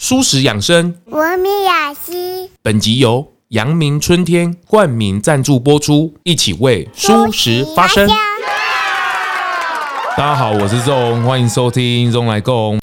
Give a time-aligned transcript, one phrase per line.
[0.00, 2.48] 蔬食养生，文明雅集。
[2.62, 8.06] 本集由阳明春天冠名赞助播出，一起为舒食发声。
[10.16, 12.78] 大家好，我是钟，欢迎收听钟来共。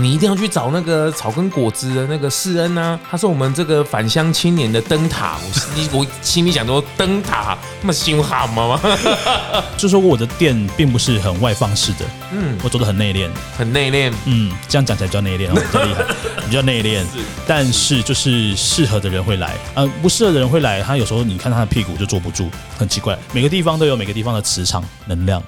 [0.00, 5.36] 你一定要去找那个草根果子的那个世恩啊，他是我们这个返乡青年的灯塔。
[5.92, 8.80] 我我心里想说，灯塔那么凶悍吗？
[9.76, 16.04] 就说我的店并不是很外放式的，嗯，我做的很内敛，很内敛，嗯，这样讲起来叫内敛， 比较厉害，
[16.46, 17.04] 比较内敛。
[17.46, 23.18] 但是就是适合的人会来，呃，不适合的人会来，他有时候你看他的屁股就坐不住，很奇怪。
[23.32, 25.42] 每个地方都有每个地方的磁场能量。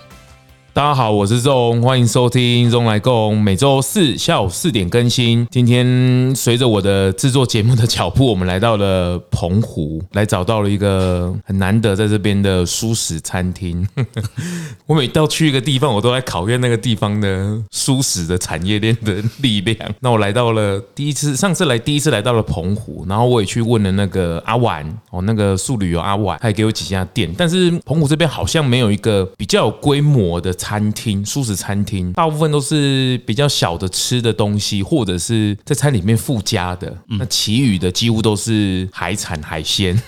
[0.73, 5.45] 大家好，我是钟，欢迎收听钟来共，每周四下午四点更新。
[5.51, 13.87] 今天随着我的制作节目的脚步，我们来到了澎湖，来找到了一个很难得在这边的舒食餐厅。
[14.87, 19.77] 我每到去一个地方，我都在考验那个地方的舒适的产业链的力量。
[19.99, 30.55] 那我来到了第一次，上次来第一次来到了澎湖，然后我也去问了那个阿婉哦，那个素旅游阿婉，他也给我几家店，但是澎湖这边好像没有一个比较有规模的。
[30.61, 36.95] 餐厅，素食餐厅，大部分都是比较小的吃的东西，或者是在餐里面附加的。
[37.07, 40.01] 那其余的几乎都是海产海鲜。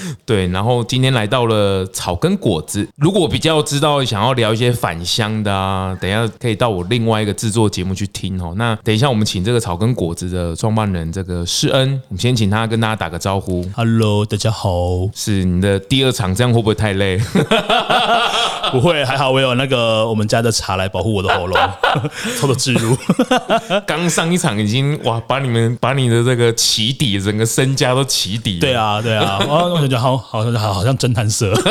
[0.24, 2.86] 对，然后今天来到了草根果子。
[2.96, 8.54] 如果比较知道想要聊一些返乡的啊，等一下可以到我另外一个制作节目去听哦。
[8.56, 13.64] 那等一下我们请这个草根果子的创办人这个世恩，我们先请他跟大家打个招呼。
[13.74, 14.70] Hello，大家好。
[15.14, 17.18] 是你的第二场，这样会不会太累？
[18.72, 21.56] 不会，还好我有那个我们家的茶来保护我的喉咙，
[22.40, 22.96] 偷偷置入。
[23.86, 28.58] 刚上一场已经哇，把你们把你的这个起底，整个身家都起底。
[28.58, 29.38] 对啊，对啊。
[29.88, 31.52] 就好，好像好，好像侦探社，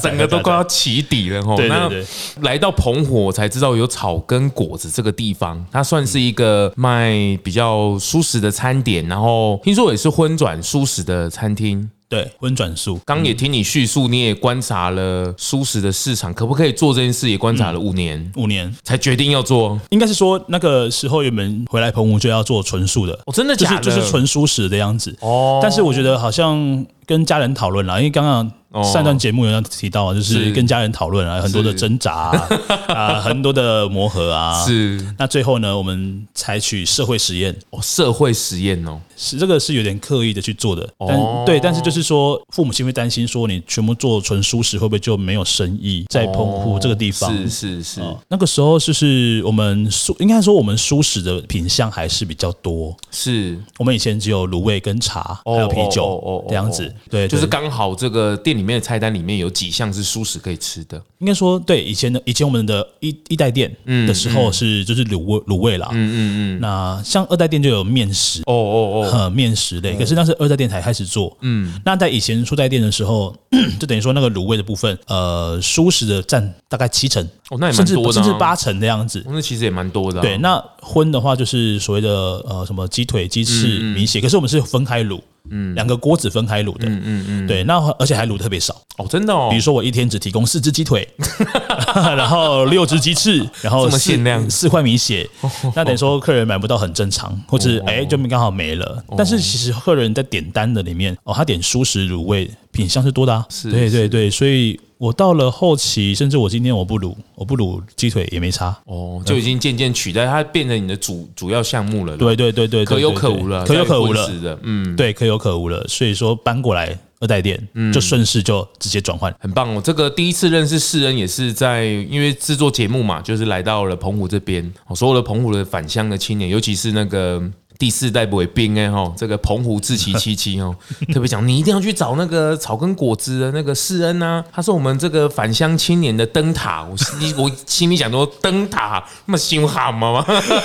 [0.00, 1.56] 整个都快要起底了吼。
[1.56, 2.06] 对对对，
[2.40, 7.10] 那来到澎湖我才知道有草根果子这个地方，它算是一个卖
[7.42, 11.90] 比较舒适的餐点，然后听说也是荤转舒适的餐厅。
[12.12, 13.00] 对，荤转素。
[13.06, 17.30] 刚也听你叙述，你也观察了蔬食的市场，可不可以做这件事？
[17.30, 19.80] 也观察了五年，嗯、五年才决定要做。
[19.88, 23.80] 应该是说那个时候原本回来澎湖就要做纯素的，哦，真的假的？
[23.80, 25.16] 就是就是纯蔬食的样子。
[25.20, 28.52] 哦，但是我觉得好像跟家人讨论了，因为刚刚。
[28.90, 32.48] 上段节目有提到啊，就是跟家人讨论啊，很多的挣扎啊，
[32.88, 34.64] 啊，很多的磨合啊。
[34.64, 34.98] 是。
[35.18, 40.88] 那最后呢，我们采取社会实验哦，社会实验哦，是这个是有点刻意的去做的。
[40.98, 47.30] 但对，但是就是说，父母亲会担心说，你全部做纯蔬食，会不会就没有生意在澎湖这个地方？
[47.36, 48.00] 是是是。
[48.28, 52.96] 那个时候就是我们熟，应该说我们蔬食的品相还是比较多。
[53.10, 56.90] 是我们以前只有卤味跟茶，还有啤酒这样子。
[57.10, 58.62] 对，就是刚好这个店里。
[58.62, 61.82] 面的菜单里面有几项是蔬食可以吃的，应该说对。
[61.82, 63.68] 以前的以前我们的一一代店
[64.06, 66.16] 的时候是就是卤味卤味啦，嗯嗯
[66.56, 66.60] 嗯。
[66.60, 69.96] 那像二代店就有面食，哦哦哦，面食类。
[69.96, 71.80] 可是那是二代店才开始做，嗯。
[71.84, 73.34] 那在以前初代店的时候，
[73.80, 79.24] 就等于说那个卤味的部分，呃，蔬食的占大概七成，哦，那也蛮多的，甚至八成的样子。
[79.26, 80.20] 那其实也蛮多的。
[80.20, 85.20] 对，那荤的话就是所谓的呃什么鸡腿、鸡翅、米血，可是我们是分开卤。
[85.50, 88.80] 嗯，两个锅子分开卤的，嗯嗯嗯，对，那而且还卤特别少。
[88.96, 89.48] 哦，真的哦。
[89.50, 91.08] 比如说我一天只提供四只鸡腿，
[91.94, 94.48] 然后六只鸡翅，然后限量。
[94.50, 95.28] 四块米血，
[95.74, 99.02] 那等于说客人买不到很正常，或者哎就刚好没了。
[99.16, 104.80] 但是其实客人在点单的里面哦，他点蔬食卤味品相是多的啊，是，对对对，所以。
[105.02, 112.16] 我到了后期，甚至我今天我不卤，我不卤鸡腿也没差哦，就已经渐渐取代它，变成你的主主要项目了。
[112.16, 114.30] 对对对对，可有可无了，可有可无了。
[114.62, 115.84] 嗯，对，可有可无了。
[115.88, 119.82] 所以说搬过来二代店，嗯就顺势就直接转换，很棒哦。
[119.84, 127.42] 这个第一次认识世恩也是在因为制作节目嘛，就是来到了澎湖这边，所有的澎湖的返乡的青年，尤其是那个。
[127.82, 130.72] 第四代不为兵哎哈，这个澎湖志奇七七哦，
[131.12, 136.86] 特别讲你一定要去找那个草根果子的那个世恩呐，他是我们这个返乡青年的灯塔。
[136.88, 140.24] 我心 我心里想说，灯塔那么凶悍吗？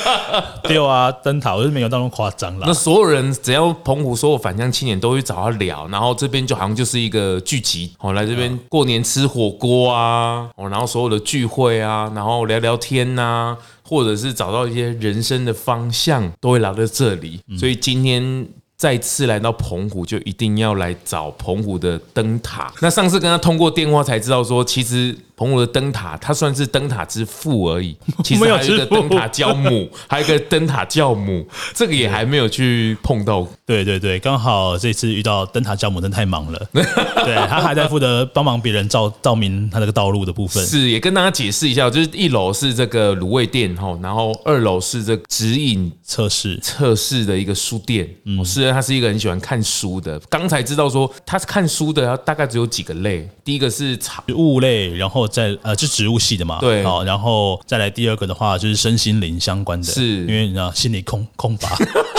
[0.62, 2.66] 对啊，灯塔我是没有那么夸张啦。
[2.68, 13.58] 那所有人只要澎湖所有返乡青年都会找他聊，然后这边就好像就是一个聚集哦，来这边过年吃火锅啊，哦，然后所有的聚会啊，然后聊聊天呐。
[13.88, 17.40] 或者是找到一些人生的方向，都会来到这里。
[17.58, 18.46] 所以今天
[18.76, 22.72] 再次来到澎湖，就一定要来找澎湖的灯塔。
[22.82, 27.96] 那上次跟他通过电话才知道说，其实澎湖的灯塔，它算是灯塔之父而已。
[28.26, 33.48] 其实还有一个灯塔教母， 还有一个灯塔教母，这个也还没有去碰到。
[33.66, 36.60] 对对对，刚好这次遇到灯塔教母，真的太忙了。
[36.74, 40.66] 对，他还在负责帮忙别人照照明他那个道路的部分。
[40.66, 48.10] 是，也跟大家解释一下，就是一楼是这个卤味店哈，然后二楼是这个指引测试测试的一个书店。
[48.26, 50.20] 嗯，是，他是一个很喜欢看书的。
[50.30, 53.30] 刚才知道说他是看书的，大概只有几个类。
[53.44, 56.60] 第一个是草植物类，然后再呃，就植物系的嘛。
[56.60, 61.76] 对，好，然后再来第二个的话就是身心灵相关的，是因为你知道心理空空乏，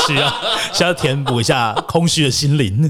[0.07, 0.35] 需要
[0.73, 2.89] 需要填补一下空虚的心灵。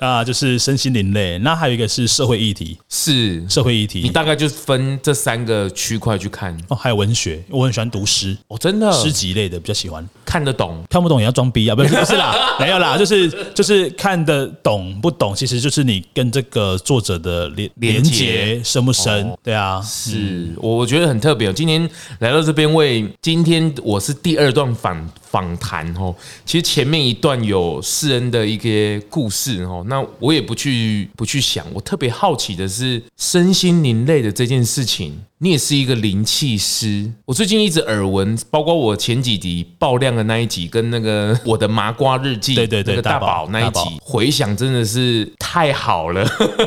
[0.00, 4.00] 啊，就是身心灵类，那还有一个是社会议题，是社会议题。
[4.00, 6.76] 你大概就分这三个区块去看哦。
[6.76, 21.52] 还有文学，我很喜欢读诗，哦，真的诗集类的比较喜欢，看得懂，看不懂也要装逼啊，不是不是啦，没有啦，就是就是看得懂不懂，其实就是你跟这个作者的连连接深不深，哦、对啊，是我我觉得很特别。
[21.52, 26.14] 今天来到这边为今天我是第二段访访谈哦，
[26.46, 30.04] 其实前面一段有世恩的一些故事哦，那。
[30.20, 35.18] 我也不去不去想，我特别好奇的是身心灵类的这件事情。
[35.38, 46.24] 你也是一个灵气师，我最近一直耳闻，包括我前几集爆量的那一集，跟那个 我的麻瓜日记，对对对，那个大宝那一集，回想真的是太好了，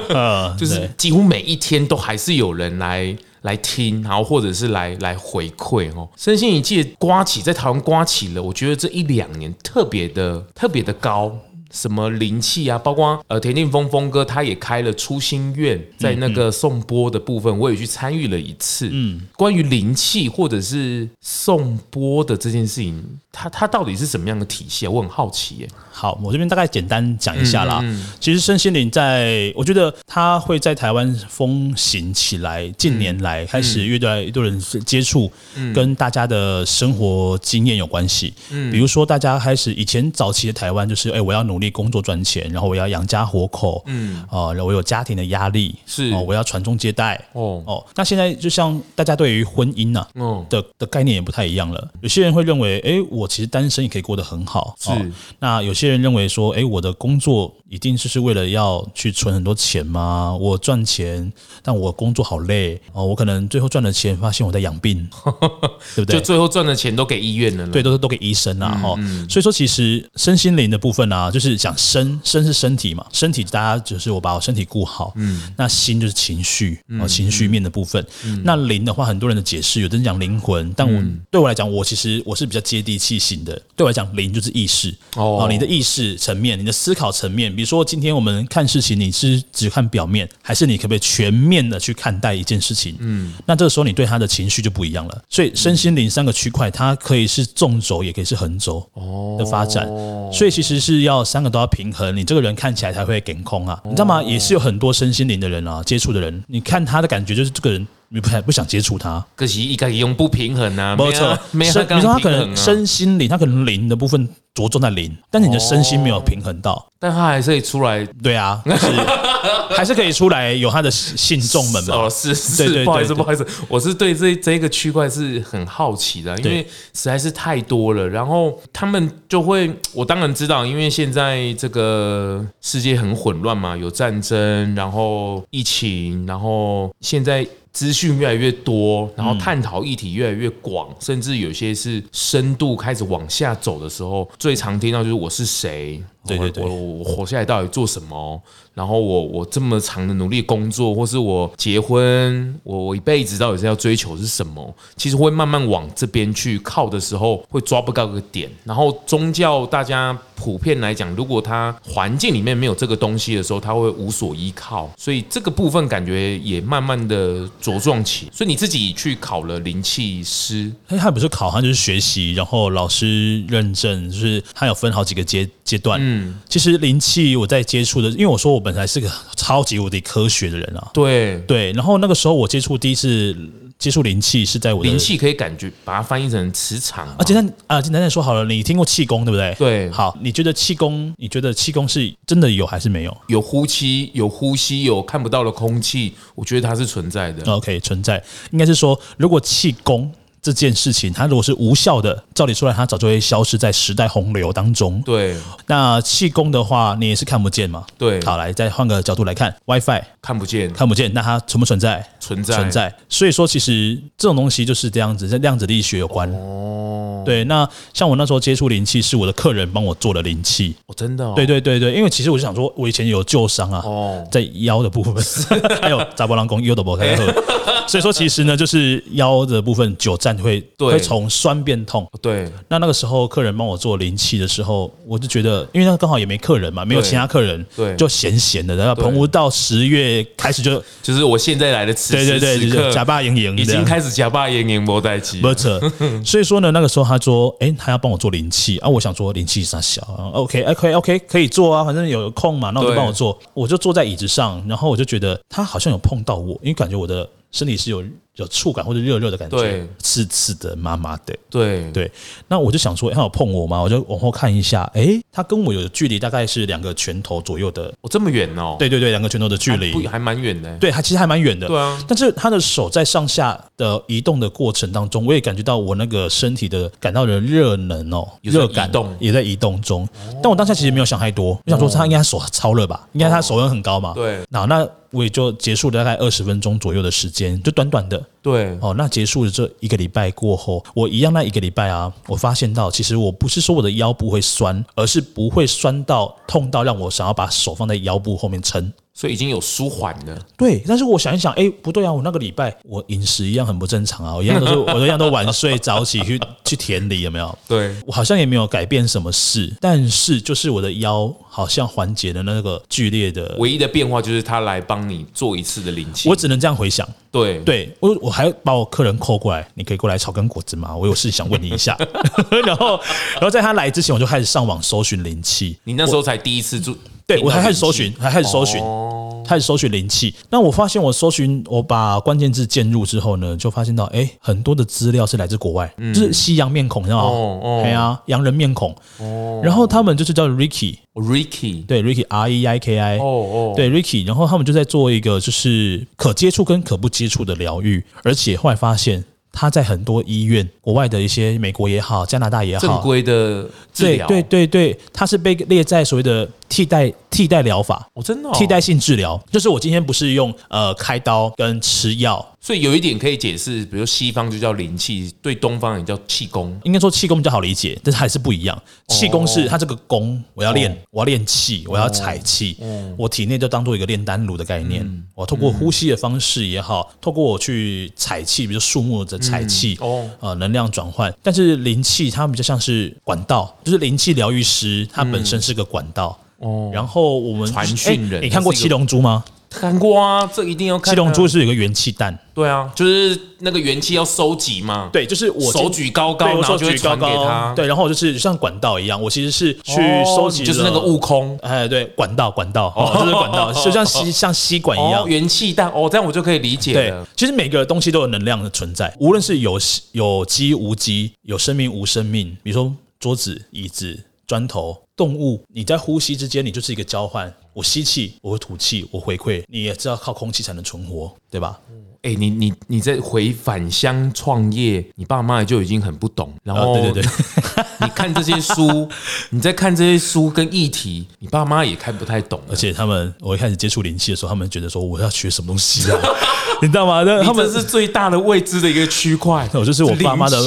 [0.10, 3.16] 呃 就是几乎每一天都还是有人来
[3.48, 6.10] 来听，然后或者是来来回馈哦。
[6.18, 11.34] 身心一界刮起在台湾刮起了，我觉得这一两年特别的特别的高。
[11.72, 18.90] 什么灵气啊，包括呃田定峰峰哥他也开了初心院，在那个颂钵的部分，我也去参与了一次。
[18.92, 24.90] 嗯，关于灵气或者是颂钵的这件事情，它它到底是什么样的体系啊？
[24.90, 25.70] 我很好奇耶。
[25.92, 27.80] 好，我这边大概简单讲一下啦。
[27.82, 35.32] 嗯嗯、其实身心灵在，我觉得它会在台湾风行起来，近年来开始越来越多人接触，
[35.74, 38.32] 跟大家的生活经验有关系。
[38.52, 47.86] 嗯，比如说大家开始以前早期的台湾就是，哎，我要努力工作赚钱，然后我要养家活口，嗯啊，然后我有家庭的压力，是哦，我要传宗接代，哦哦。
[47.96, 51.88] 那现在就像大家对于婚姻呐，嗯的的概念也不太一样了。
[52.02, 54.92] 有些人会认为，哎，我其实单身也可以过得很好，是。
[55.40, 60.36] 那有些人认为说，哎，我的工作一定是是为了要去存很多钱吗？
[60.40, 61.32] 我赚钱，
[61.62, 65.08] 但我工作好累哦，我可能最后赚的钱，发现我在养病，
[65.96, 66.20] 对不对？
[66.20, 69.24] 就最后赚的钱都给医院了，对，都是都给医生啊，哈、嗯。
[69.24, 78.04] 嗯、所以说，其实身心灵的部分啊，就是讲身，身是身体嘛，身体大家就是我把我身体顾好，嗯，那心就是情绪，哦，情绪面的部分。
[78.26, 85.44] 嗯、那灵的话，很多人的解释，有的人讲灵魂，但我、嗯、对我来讲，我其实我是比较接地气型的，对我来讲，灵就是意识哦。
[85.44, 92.96] 哦，你的意识层面，你的思考层面，比如说今天我们看事情，你是只看表面，还是你可不可以全面的去看待一件事情？
[93.00, 95.24] 嗯，那这个时候你对他的情绪就不一样了。
[95.30, 99.88] 所以身心灵三个区块，它可以是纵轴，也可以是横轴哦的发展。
[100.32, 103.80] 所以其实是要三个都要平衡，你这个人看起来才会给空啊。
[103.84, 104.22] 你知道吗？
[104.24, 107.88] 也是有很多身心灵的人啊，接触的人，你看他的感觉就是这个人。
[108.10, 111.74] 你不太不想接触他，可是一个用不平衡啊，没错，没有。
[111.74, 118.88] 你说他可能身心灵，他可能灵的部分着重在灵，但是你的身心没有平衡到，但他还是可以出来，对啊，是
[119.76, 121.96] 还是可以出来有他的信众们嘛？
[121.96, 126.64] 哦，是是，不好意思不好意思，我是对这这个区块是很好奇的，因为
[126.94, 137.46] 实在是太多了，然后他们就会，我当然知道，因为现在这个世界很混乱嘛，有战争，然后疫情，然后现在。
[137.78, 146.04] 资讯越来越多，然后探讨议题越来越广，甚至有些是深度开始往下走的时候，最常听到就是我是谁？
[146.28, 148.42] 对对对，我我活下来到底做什么？
[148.74, 154.72] 然后我我这么长的努力工作，或是我结婚，我我一辈子到底是要追求是什么？
[154.96, 158.48] 其实会慢慢往这边去靠的时候，会抓不到个点。
[158.64, 164.88] 然后宗教大家普遍来讲，如果他环境里面没有这个东西的时候，他会无所依靠。
[164.96, 168.30] 所以这个部分感觉也慢慢的茁壮起。
[168.32, 176.00] 所以你自己去考了灵气师，哎，他不是考，他就是学习，然后老师认证，就是他有分好几个阶阶段。
[176.00, 176.17] 嗯，
[176.48, 178.68] 其实灵气我在接触的，因为我说我。
[178.68, 183.34] 本来是个超级无敌科学的人啊，对对，然后那个时候我接触第一次
[183.80, 189.56] 接触灵气是在我的灵气可以感觉把它翻译成磁场啊，简单啊简单点说好了，你听过气功对不对？
[189.58, 191.14] 对，好，你觉得气功？
[191.18, 193.18] 你觉得气功是真的有还是没有？
[193.28, 197.50] 有呼吸，有呼吸，有看不到的空气，我觉得它是存在的。
[197.50, 198.22] OK，存在，
[198.52, 200.12] 应该是说如果气功。
[200.48, 205.02] 这件事情，它如果是无效的，照理说来，它早就会消失在时代洪流当中。
[205.06, 205.36] 对，
[205.66, 207.86] 那气功的话，你也是看不见嘛？
[207.98, 212.08] 对，好，来再换个角度来看，WiFi 看不见，看不见，那它存不存在？
[212.20, 212.94] 存在存在。
[213.10, 216.32] 所以说，其实这种东西就是这样子，跟量子力学有关。
[216.32, 217.44] 哦，对。
[217.44, 220.76] 那像我那时候接触灵气，是我的客人帮我做的灵气。
[220.88, 221.34] 哦，真的、哦？
[221.36, 225.16] 对对对对，因为其实我就想说，我以前有旧伤啊，哦，在腰的部分，
[225.82, 227.08] 还有扎波浪宫腰的部分，
[227.88, 232.06] 所以说其实呢，就是腰的部分久站会对会从酸变痛。
[232.22, 232.48] 对。
[232.68, 238.76] 那那个时候客人帮我做灵气的时候，我就觉得，因为那刚好也没客人嘛，没有其他客人，对，就闲闲的。
[238.76, 245.40] 然后澎湖到十月开始就就是我现在来的此时此刻，假霸盈盈，已经开始假霸赢赢莫代机。
[245.42, 245.80] 没错。
[246.26, 250.02] 所以说呢，那个时候他说，哎，他要帮我做灵气啊，我想说灵气啥小
[250.34, 253.38] ，OK，OK，OK，可以做啊，反正有空嘛，那我就帮我做。
[253.54, 258.04] 我就坐在椅子上，然后我就觉得他好像有碰到我，因为感觉我的身体是有。
[258.38, 261.36] 有触感或者热热的感觉，刺刺的、麻麻的。
[261.50, 262.12] 对对，
[262.48, 263.82] 那我就想说，他有碰我吗？
[263.82, 267.94] 我就往后看一下，哎，他跟我有距离，大概是两个拳头左右的。
[268.02, 268.76] 哦，这么远哦？
[268.78, 270.78] 对对对，两个拳头的距离，还蛮远的。
[270.78, 271.68] 对，他其实还蛮远的。
[271.68, 280.08] 对啊，但是他的手在上下的移动的过程当中，我也感觉到我那个身体的感到的热能哦，热感也在移动中。
[280.42, 284.14] 但我当下其实没有想太多，我想说他应该手超热吧，应该他手温很高嘛。
[284.14, 284.88] 对，那那。
[285.12, 288.22] 我也就结束了大概二十分钟左右的时间，就短短的。
[288.42, 298.94] 对，哦，那结束了这一个礼拜过后，我一样那一个礼拜啊，我发现到其实我不是说我的腰部会酸，而是不会酸到痛到让我想要把手放在腰部后面撑。
[299.20, 300.84] 所以已经有舒缓了，对。
[300.88, 307.58] 但是我想一想，哎，不对啊，我那个礼拜我饮食一样很不正常啊，我一样都是，我一样都晚睡早起去 去田里，有没有？
[307.68, 317.08] 对，我好像也没有改变什么事，但是就是我的腰好像缓解了那个剧烈的，唯一的变化就是他来帮你做一次的灵气，我只能这样回想。
[317.32, 320.96] 对，对我我还把我客人 call 过来，你可以过来炒根果子吗？
[320.96, 321.98] 我有事想问你一下。
[322.66, 323.00] 然后，
[323.34, 325.78] 然后在他来之前，我就开始上网搜寻灵气。
[325.84, 326.96] 你那时候才第一次做，
[327.28, 328.82] 对我还开始搜寻，还开始搜寻。
[328.82, 329.04] 哦
[329.48, 337.30] 开始搜寻灵气，那我发现我搜寻，我把关键字键入之后呢，就发现到，哎、欸，很多的资料是来自国外，嗯、就是西洋面孔，你知道吗？
[337.30, 338.94] 哦哦，对啊，洋人面孔。
[339.20, 349.24] 哦，然后他们就是叫 Ricky，Ricky，对，Ricky，R E I K I，哦哦，对，Ricky，然后他们就在做一个就是可接触跟可不接触的疗愈，而且后来发现。
[349.60, 362.46] 他在很多医院，国外的一些美国也好，加拿大也好，正规的治疗，对对对对，他是被列在所谓的替代替代疗法，哦，真的，替代性治疗，就是我今天不是用呃开刀跟吃药。
[362.60, 366.78] 所以有一点可以解释，比如西方就叫灵气，对东方也叫气功。
[366.84, 368.84] 应该说气功比较好理解，但是还是不一样。
[369.08, 372.76] 气功是它这个功，我要练，我要练气，我要采气，
[373.18, 375.24] 我体内就当做一个炼丹炉的概念。
[375.34, 381.34] 我透过呼吸的方式也好，透过我去采气，比如树木的采气，哦呃，能量转换。
[381.42, 386.38] 但是灵气它比较像是管道，就是灵气疗愈师，它本身是个管道。
[386.60, 389.44] 哦，然后我们传讯人，你看过七龙珠吗？
[389.70, 391.14] 看过啊，这一定要看。
[391.14, 395.10] 七龙珠是有个元气弹，对啊，就是那个元气要收集嘛。
[395.12, 397.74] 对，就是我手举高高，然后就会传给他。
[397.76, 401.60] 对，然后我就是像管道一样，我其实是去收集，就是那个悟空。
[401.62, 405.28] 哎，对，管道，管道，就是管道，就像吸像吸管一样。
[405.28, 407.28] 元气弹，哦，这样我就可以理解了。
[407.36, 409.78] 其实每个东西都有能量的存在，无论是有
[410.14, 414.98] 有机无机，有生命无生命，比如说桌子、椅子、砖头。
[415.18, 417.52] 动物，你在呼吸之间，你就是一个交换。
[417.74, 419.64] 我吸气，我会吐气，我回馈。
[419.68, 421.80] 你也知道靠空气才能存活，对吧？
[422.24, 426.52] 哎、欸，你你你在回返乡创业，你爸妈就已经很不懂。
[426.64, 427.32] 然后，对对对，
[428.02, 429.08] 你看这些书，
[429.52, 432.60] 你在看这些书跟议题，你爸妈也看不太懂。
[432.68, 436.20] 而且他们，我一开始接触灵气的时候，他们觉得说我要学什么东西啊？
[436.82, 437.24] 你知道吗？
[437.24, 439.70] 那他们是最大的未知的一个区块。
[439.74, 440.60] 我就是我爸妈的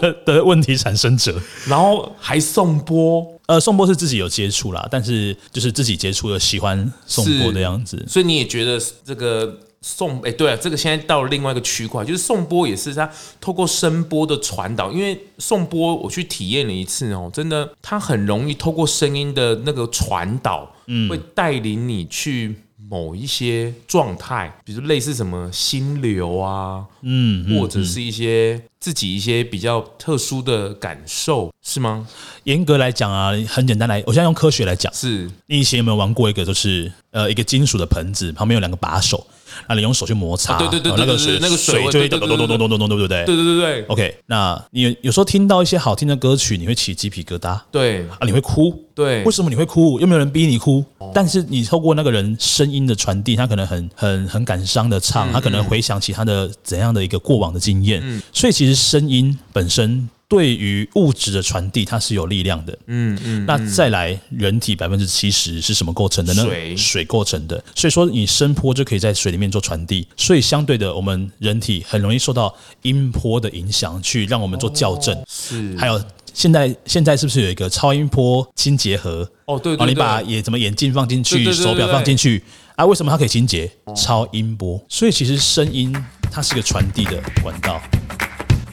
[0.00, 3.26] 的的问题产生者，然后还颂钵。
[3.46, 8.04] 呃，宋波是自己有接触啦，但是就是自己接触的，喜欢宋波的样子。
[8.08, 13.08] 所以你也觉得这个宋，哎，对啊，这个现在到了另外一个区块，就是宋波也是它
[13.40, 22.56] 透过声波的传导，因为宋波我去体验了一次哦，真的它很容易透过声音的那个传导，嗯，会带领你去。
[22.88, 32.06] 某一些状态，比如类似什么心流啊，嗯，或者是一些自己一些比较特殊的感受，是吗？
[32.44, 39.26] 严格来讲啊，很简单来，我现在用科学来讲，是你以前有没有玩过一个，就是呃一个金属的盆子，旁边有两个把手。
[39.68, 43.24] 那你用手去摩擦，对对对，那个水那个水就会咚咚咚咚咚咚咚，对不对？
[43.24, 43.82] 对对对对。
[43.84, 49.22] OK，那你有时候听到一些好听的歌曲，你会起鸡皮疙瘩，对啊，你会哭，对。
[49.24, 49.98] 为什么你会哭？
[50.00, 50.84] 又没有人逼你哭，
[51.14, 62.76] 但是你透过那个人声音的传递，他可能很很很感伤的唱，他可能回想起他的怎样的一个过往的经验，所以其实声音本身对于物质的传递，它是有力量的。
[62.86, 63.46] 嗯嗯。
[63.46, 66.42] 那再来，人体百分之七十是什么构成的呢？
[66.42, 67.62] 水，水构成的。
[67.74, 70.06] 所以说，你声波就可以在水里面做传递。
[70.16, 72.52] 所以相对的，我们人体很容易受到
[72.82, 75.16] 音波的影响，去让我们做校正。
[75.28, 75.76] 是。
[75.76, 76.02] 还有，
[76.34, 79.28] 现在现在是不是有一个超音波清洁盒？
[79.44, 79.86] 哦，对对。
[79.86, 82.42] 你把眼怎么眼镜放进去，手表放进去
[82.74, 82.84] 啊？
[82.84, 83.70] 为什么它可以清洁？
[83.94, 84.84] 超音波。
[84.88, 85.94] 所以其实声音
[86.32, 87.80] 它是个传递的管道。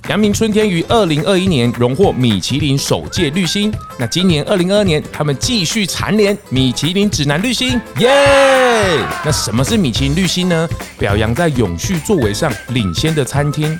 [0.09, 8.09] 阳明春天于二零二一年荣获米其林首届绿星，那今年二零二二年他们继续蝉联米其林指南绿星，耶！
[9.23, 10.67] 那什么是米其林绿星呢？
[10.99, 13.79] 表扬在永续作为上领先的餐厅。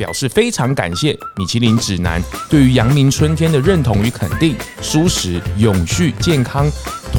[0.00, 6.66] 表示非常感谢米其林指南对于阳明春天的认同与肯定，舒适永续健康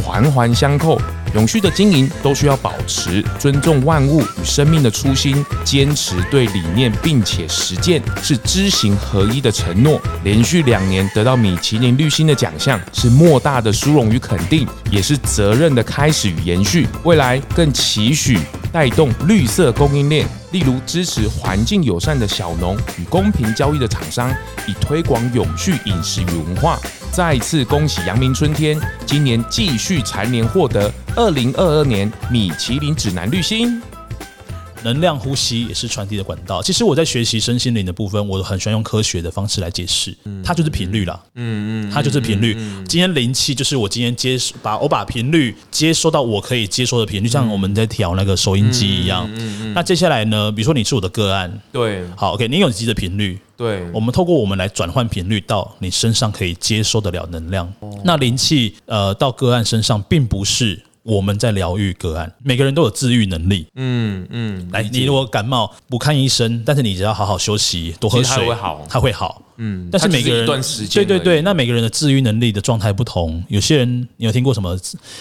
[0.04, 1.00] 环环相扣，
[1.34, 10.02] 永续的经营都需要保持尊重万物与生命的初心，坚持对理念并且实践是知行合一的承诺。
[10.24, 16.88] 连续两年得到米其林绿星的奖项，是莫大的殊荣与肯定，也是责任的开始与延续。
[17.04, 18.40] 未来更期许。
[18.74, 24.34] 带动绿色供应链，例如支持环境友善的小农与公平交易的厂商，
[24.66, 26.80] 以推广永续饮食与文化。
[27.12, 33.82] 再次恭喜阳明春天，今年继续蝉联获得二零二二年米其林指南绿星。
[34.84, 36.62] 能量呼吸也是传递的管道。
[36.62, 40.16] 其实我在学习身心灵的部分，我很喜欢用科学的方式来解释。
[40.44, 41.20] 它就是频率啦。
[41.36, 42.54] 嗯嗯，它就是频率。
[42.88, 49.30] 今天灵气就是我今天接把我把频率接收到我可以接收的频率，像我们在调那个收音机一样。
[49.34, 49.74] 嗯嗯。
[49.74, 50.52] 那接下来呢？
[50.52, 57.72] 比如说你是我的个案，对，好，OK，你有自己的频率，对，我们透过我们来转换频率到你身上可以接收得了能量。
[58.04, 60.82] 那灵气呃到个案身上，并不是。
[61.04, 63.68] 我们在疗愈个案，每个人都有治愈能力。
[63.76, 68.88] 嗯嗯，来，你如果感冒不看医生，但是你只要好好休息，多喝水，它会好。
[68.90, 69.42] 它会好。
[69.58, 70.46] 嗯，但是每个人
[70.92, 73.44] 对对对，那每个人的治愈能力的状态不同。
[73.48, 74.76] 有些人你有听过什么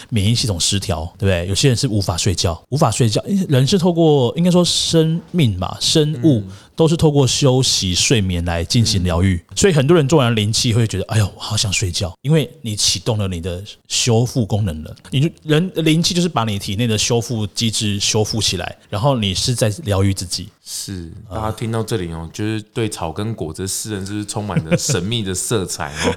[0.09, 1.47] 免疫系统失调，对不对？
[1.49, 3.23] 有些人是无法睡觉，无法睡觉。
[3.49, 6.43] 人是透过应该说生命吧，生物
[6.81, 9.39] 都是透过休息睡眠来进行疗愈。
[9.55, 14.97] 所以很多人做完灵气会觉得，哎呦，我好想睡觉，因为你启动了你的修复功能了。
[15.11, 20.49] 你就人灵气就是把你体内的修复机制修复起来，然后你是在疗愈自己。
[20.73, 26.15] 是，大家听到这里哦，就是对草根果这诗人是不是充满了神秘的色彩哦？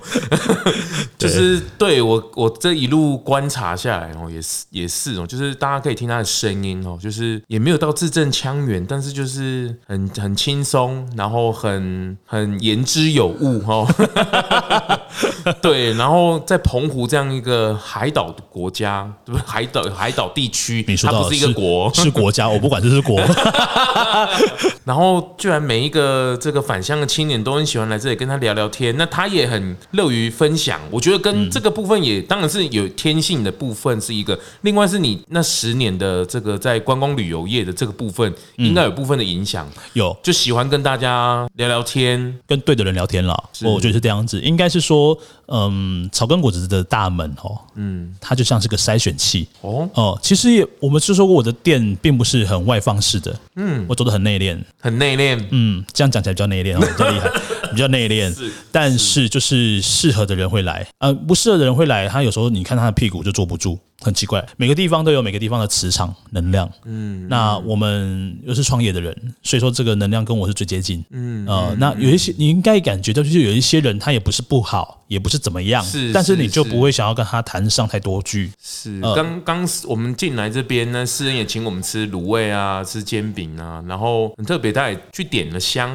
[1.18, 13.88] 就是对我我这一路观察下来哦，也是也是哦，就是大家可以听他的声音哦，就是也没有到字正腔圆，但是就是很很轻松，然后很很言之有物哦。
[15.62, 19.44] 对，然后在澎湖这样一个海岛国家，对不对？
[19.48, 23.20] 海岛海岛地区，它不是一个国，是国家，我不管这是国。
[24.86, 30.80] 然后，居然每一个这个返乡的青年都很喜欢来这里跟他聊聊天，那他也很乐于分享。
[30.92, 39.68] 我觉得跟这个部分也当然是有天性的部分是一个，另外是你那十年的这个在观光旅游业的这个部分，应该有部分的影响。
[39.94, 43.34] 有就喜欢跟大家聊聊天，跟对的人聊天了。
[43.64, 50.20] 我觉得是这样子，应该是说，嗯，草根果子的大门哦，嗯，它就像是个筛选器哦哦。
[50.22, 54.34] 其实也我们是说过，我的店并不是很外放式的，嗯，我做的很内。
[54.34, 57.30] 内敛，很内敛，嗯，这样讲起来比较内敛哦， 比较厉害，
[57.72, 58.34] 比较内敛。
[58.34, 62.08] 是，但是就是适合的人会来，呃，不适合的人会来。
[62.08, 63.80] 他有时候你看他的屁股就坐不住。
[64.04, 66.70] 很奇怪，每个地方都有每个地方的磁场能量。
[66.86, 71.04] 嗯，那我们又是创业的人，所以说这个能量跟我是最接近。
[71.12, 78.52] 嗯，呃，那有一些你应该感觉到，就是有一些人他也不是不好，也不是怎么样，是，但是你就不会想要跟他谈上太多句。
[78.62, 85.90] 是，刚刚我们进来这边呢，诗人也请我们吃卤味啊，吃煎饼啊，然后很特别，他也去点了香。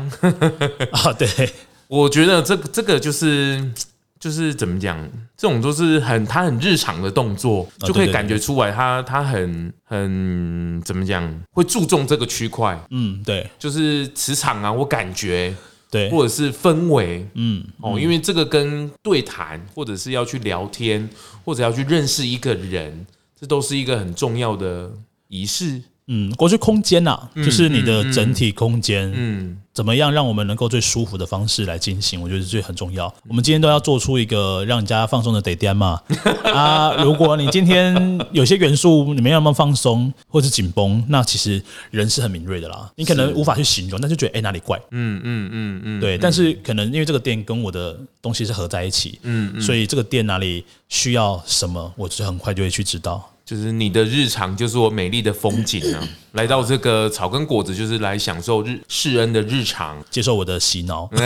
[0.90, 1.28] 啊，对，
[1.86, 3.70] 我觉得这个这个就是。
[4.20, 4.98] 就是怎么讲，
[5.36, 12.78] 这种都是很他很日常的动作，就可以感觉出来他他很很怎么讲，会注重这个区块。
[12.90, 15.54] 嗯，对，就是磁场啊，我感觉
[15.90, 21.08] 对，或者是氛围，嗯哦，因为这个跟对谈或者是要去聊天
[21.44, 23.06] 或者要去认识一个人，
[23.40, 24.90] 这都是一个很重要的
[25.28, 25.80] 仪式。
[26.08, 29.58] 嗯，过去空间呐、啊，就是你的整体空间，嗯。
[29.74, 32.20] 怎么样让我们能够最舒服的方式来进行？
[32.20, 33.06] 我觉得这很重要。
[33.28, 36.02] 我们今天都要做出一个让人家放松的地点嘛。
[36.52, 42.90] 啊，如果你今天有些元素你没有那么放松或者紧绷，那其实人是很敏锐的啦。
[42.96, 44.76] 你可能无法去形容，但就觉得哎哪里怪？
[44.90, 46.18] 嗯嗯嗯嗯，对。
[46.18, 53.30] 但是可能因为这个店跟我的东西是合在一起，嗯，所以这个店哪里需要什么，我就很快就会去知道。
[53.48, 56.06] 就是你的日常，就是我美丽的风景啊！
[56.32, 61.08] 来到这个草根果子，就是来享受日世恩的日常，接受我的洗脑。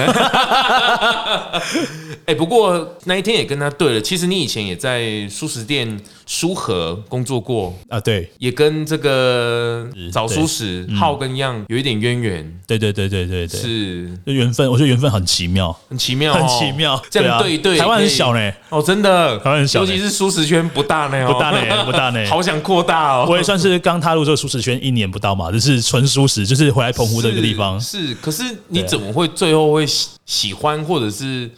[2.27, 4.01] 哎，不过那一天也跟他对了。
[4.01, 12.61] 其实你以前也在蔬食店书和工作过啊，对，也跟这个早熟食浩根一样有一点渊源。
[12.67, 14.71] 对对对对对对，是缘分。
[14.71, 17.03] 我觉得缘分很奇妙，很奇妙，很奇妙。
[17.11, 22.25] 这样对对，台湾很小呢，哦，真的，台湾很小，尤其是蔬食圈不大呢，不大呢，不大呢。
[22.31, 23.27] 好想扩大哦！
[23.29, 27.81] 我也算是刚踏入这个蔬食圈一年不到嘛，就是纯蔬食，就是回来澎湖的一个地方。
[27.81, 31.51] 是，是，可是你怎么会最后会喜喜欢，或者是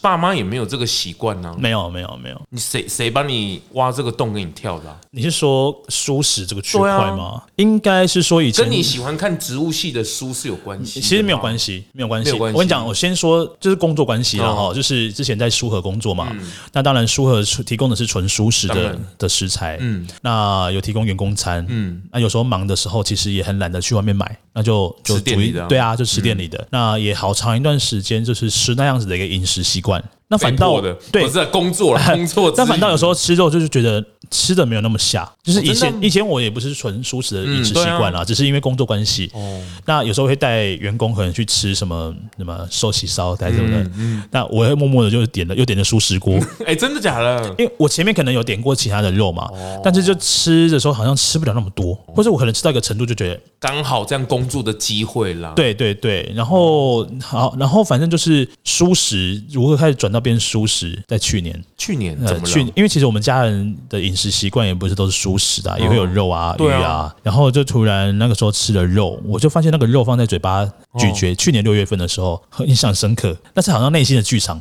[0.00, 1.54] 爸妈也没有这个习惯呢？
[1.58, 2.40] 没有，没有，没有。
[2.50, 4.96] 你谁谁帮你挖这个洞给你跳的？
[5.10, 7.42] 你是说蔬食这个区块吗？
[7.56, 11.00] 应该是说以前跟你喜欢看植物系的书是有关系。
[11.00, 12.32] 其实没有关系，没有关系。
[12.32, 16.30] 我跟你讲，我先说就是工作关系了哈，就是之前在书和工作嘛。
[16.72, 19.78] 那当然书和提供的是纯蔬食的的食材。
[19.80, 30.02] 嗯，那有提供员工餐，嗯，那有时候忙的时候，其实也很懒得去外面买，那就就吃店里的，对啊，就吃店里的，嗯、那也好长一段时间就是吃那样子的一个饮食习惯。
[30.28, 30.80] 那反倒
[31.12, 32.52] 对，我是在工作了， 工作。
[32.56, 39.28] 但反倒有时候吃肉就是觉得吃的没有那么下，就是以前以前我也不是纯熟食的饮食习惯啦，只是因为工作关系。
[39.34, 39.60] 哦。
[39.84, 43.90] 那有时候会带员工可能去吃什么什么寿喜烧，带什么的。
[43.98, 44.22] 嗯。
[44.30, 46.38] 那我会默默的就点了，又点了熟食锅。
[46.64, 47.44] 哎，真的假的？
[47.58, 49.50] 因为我前面可能有点过其他的肉嘛，
[49.82, 55.52] 但是就吃的时候好像吃不了那么多，或者我可能吃到一个程度就觉得刚好这样工作的机会啦。
[55.56, 60.20] 对对对，然后好，然后反正就是熟食如何开始转到。
[60.20, 62.44] 变熟食，在去年，去年怎么了？
[62.46, 67.14] 去年，因为其实我们家人的饮食习惯也不是都是蔬食的，也会有肉啊、鱼啊。
[67.22, 70.64] 然后就突然那个时候吃了肉，我就发现那个肉放在嘴巴
[70.98, 71.32] 咀嚼。
[71.36, 73.36] 去年六月份的时候，很印象深刻。
[73.54, 74.60] 但是好像内心的剧场，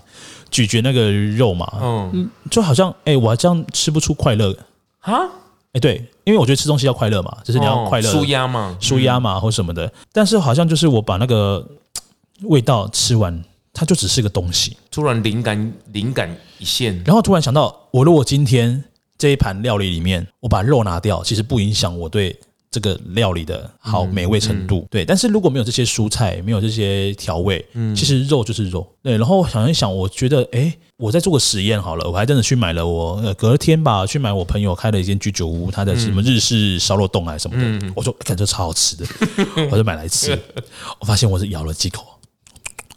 [0.52, 4.56] 咀嚼那个肉嘛，嗯，就好像哎，我这样吃不出快乐
[5.00, 5.22] 啊？
[5.74, 5.96] 哎，对，
[6.26, 9.92] 因为我觉得吃东西要快乐嘛，就是你要快乐，舒压嘛，舒压嘛，或什么的。
[10.14, 11.68] 但是好像就是我把那个
[12.44, 13.44] 味道吃完。
[13.72, 18.84] 它就只是个东西，突然灵感灵感一现，然后突然想到，我如果今天
[19.20, 22.36] 这一盘料理里面，我把肉拿掉，其实不影响我对
[22.72, 24.88] 这个料理的好美味程度。
[24.90, 28.88] 对，但是如果没有这些蔬菜，没有这些调味，嗯其实肉就是肉。
[29.04, 39.06] 对，然后想一想，我觉得，哎，我再做个实验好了，我还真的去买了我，我隔天吧，去买我朋友开了一间居酒屋，他的什么日式烧肉冻还是什么的，我说感觉超好吃的，
[39.70, 40.32] 我就买来吃，
[41.02, 42.06] 我发现我是咬了几口。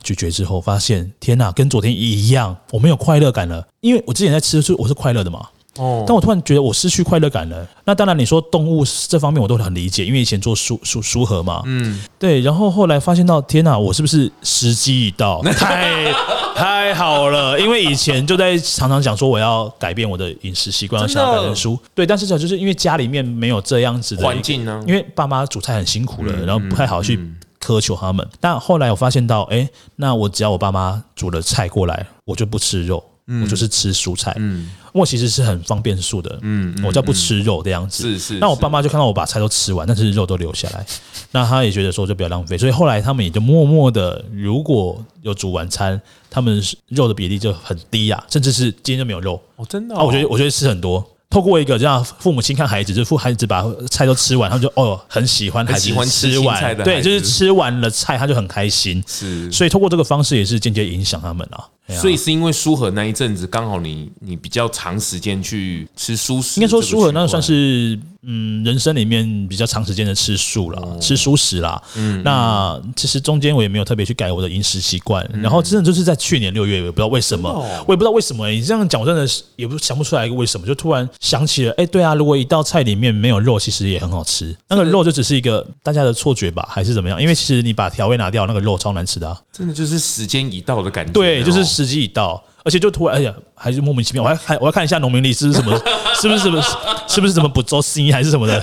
[0.04, 3.66] 咀嚼之后，发现天哪，跟昨天一样，我没有快乐感了。
[3.80, 5.48] 因为我之前在吃的时候，我是快乐的嘛。
[5.78, 6.04] 哦。
[6.06, 7.66] 但我突然觉得我失去快乐感了。
[7.84, 11.62] 那当然，你说动物这方面我都很理解，因为以前做书书书盒嘛。
[11.66, 12.02] 嗯。
[12.18, 12.40] 对。
[12.40, 15.42] 然后后来发现到，天哪，我是不是时机已到？
[15.52, 16.12] 太
[16.54, 21.78] 太好了，因为以前就在常常讲说我要改变我的饮食习惯，要想要改成书。
[21.94, 22.06] 对。
[22.06, 27.18] 但是讲就是因为家里面没有这样子的环境呢，因为爸妈煮菜很辛苦了，然后不太好去。
[27.64, 34.34] 苛求他们，但后来我发现到，哎，那我只要我爸妈煮了菜过来，我就不吃肉，我就是吃蔬菜。
[34.38, 36.38] 嗯，我其实是很方便素的。
[36.42, 38.02] 嗯，我叫不吃肉的样子。
[38.02, 38.38] 是是。
[38.38, 40.84] 那我爸妈就看到我把菜都吃完，但是肉都留下来，
[41.30, 49.40] 那他也觉得说就不要浪费，所以后来他们也就默默的，如果有煮晚餐，他们肉的比例就很低呀，甚至是今天就没有肉。
[49.56, 49.94] 哦，真的？
[49.96, 51.08] 啊，我觉得我觉得吃很多。
[51.30, 61.64] 透过一个这样父母亲看孩子，就是父孩子把菜都吃完，他就哦很喜欢孩子吃完，对，就是吃完了菜他就很开心，是，所以透过这个方式也是间接影响他们啊。
[62.00, 71.82] 所以是因为舒和那一阵子刚好你你比较长时间去吃素食，应该说舒和那算是嗯人生里面比较长时间的吃素了，吃素食啦。
[71.96, 77.50] 嗯，那其实中间我也没有特别去改我的饮食习惯，然后真的就是在去年六月，我也不知道为什么，
[77.86, 78.48] 我也不知道为什么。
[78.48, 84.56] 你这样讲，我真的是也不想不出来一个为什么，就突然想起了，哎，对啊，如果一道菜里面没有肉，其实也很好吃。
[84.68, 87.20] 那个肉就只是一个大家的错觉吧，还是怎么样？
[87.20, 89.28] 因为其实你把调味拿掉，那个肉超难吃的。
[89.28, 91.12] 啊真的就是时间已到的感觉。
[91.12, 91.62] 对，就是。
[91.72, 94.22] 时机已到，而且就突然，哎呀，还是莫名其妙。
[94.22, 95.76] 我还还，我要看一下农民历是什么，
[96.20, 96.62] 是不是什么，
[97.08, 98.60] 是不是什么不周星还是什么的。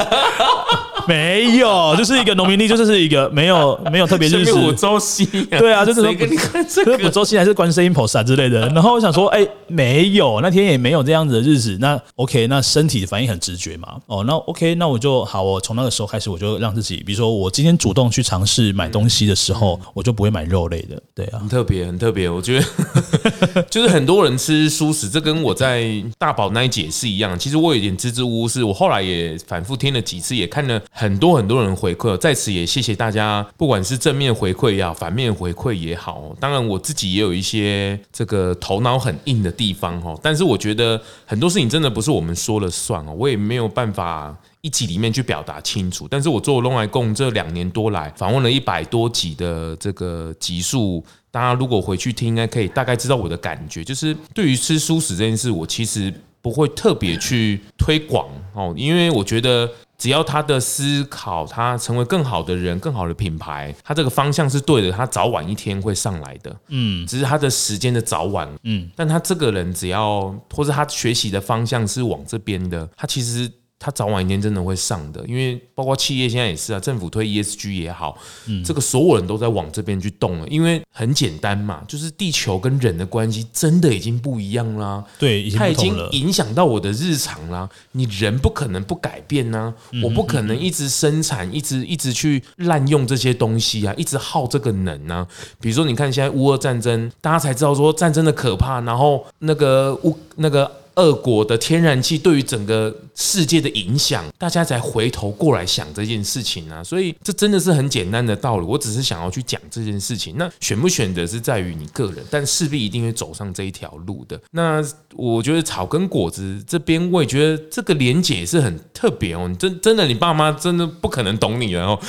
[1.09, 4.53] 没有，就是一个农民历，就是是一个没有 没有特别日子。
[4.53, 8.67] 五周星，对啊，就是说给你看这个五周星还是观世音菩萨之类的。
[8.69, 11.75] 然后我想说，哎，没有，那天也没有这样子的日子。
[11.79, 13.95] 那 OK，那身体的反应很直觉嘛。
[14.05, 21.01] 哦，那 OK，那我就好，我从那个时候开始，我就让自己，比如说我今天主动去尝试买东西的时候，我就不会买肉类的。
[21.15, 22.29] 对啊，很特别，很特别。
[22.29, 27.37] 我觉得就是很多人吃素食，这跟我在大宝那一集是一样。
[27.39, 32.17] 其实我有点支支吾吾，是我后来也反复听了几次，也看了很多很多人回馈。
[32.17, 36.35] 在此也谢谢大家，不管是正面回馈也好，反面回馈也好。
[36.41, 46.05] 当然我自己也有一些这个头脑很硬的地方哈，但是我觉得很多事情真的不是我们说了算哦，我也没有办法一集里面去表达清楚。
[46.09, 51.01] 但是我做咙来共这两年多来，访问了一百多集的这个集数。
[51.31, 73.51] 大家如果回去听，应该可以大概知道我的感觉，就是对于吃素食这件事，我其实不会特别去推广哦，因为我觉得只要他的思考，他成为更好的人、更好的品牌，他这个方向是对的，他早晚一天会上来的，嗯，只是他的时间的早晚，嗯，但他这个人只要或者他学习的方向是往这边的，他其实。
[73.79, 95.25] 他早晚一天真的会上的，因为包括企业现在也是啊，政府推 ESG 也好，嗯，这个所有人都在往这边去动了，因为很简单嘛，就是地球跟人的关系真的已经不一样啦，对，它已经影响到我的日常啦，你人不可能不改变呐，我不可能一直生产，一直一直去滥用这些东西啊，一直耗这个能啊，
[95.61, 100.69] 比如说你看现在乌俄战争，大家才知道说战争的可怕，然后那个乌那个。
[100.95, 108.65] 俄国的天然气对于整个世界的影响，大家才回头过来想这件事情啊，所以这真的是很简单的道理。
[108.65, 110.35] 我只是想要去讲这件事情。
[110.37, 114.39] 那选不选择是在于你个人，但势必一定会走上这一条路的。
[114.51, 114.83] 那
[115.15, 119.47] 我觉得草根果子这边，我也觉得这个连结也是很特别哦。
[119.47, 121.99] 你真真的，你爸妈真的不可能懂你了哦。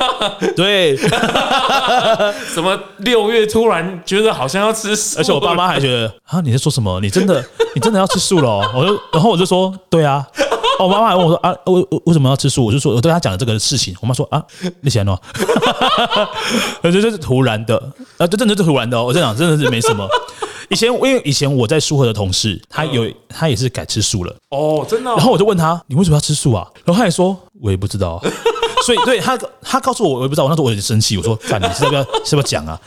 [0.56, 0.96] 对，
[2.54, 7.00] 什么六月突然觉得好像要吃，而且我爸妈还觉得啊，你在说什么？
[7.00, 7.44] 你真的，
[7.74, 8.40] 你真的要吃素？
[8.40, 10.26] 了，我就然后我就说，对啊，
[10.78, 12.64] 我妈妈还问我说啊，为为什么要吃素？
[12.64, 14.42] 我就说，我对她讲的这个事情，我妈说啊，
[14.80, 15.16] 你先喏，
[16.82, 17.76] 这是突然的，
[18.16, 20.08] 啊，这真的是突然的哦，我在讲真的是没什么。
[20.70, 25.10] 以前因为以前我在苏荷的同事，他有他也是改吃素了哦，真的。
[25.10, 26.66] 然后我就问他，你为什么要吃素啊？
[26.84, 28.20] 然后他也说，我也不知道。
[28.84, 30.44] 所以，对他，他告诉我，我也不知道。
[30.44, 32.78] 我那时候我有点生气，我说：“干，你是要不要， 是不要讲啊？”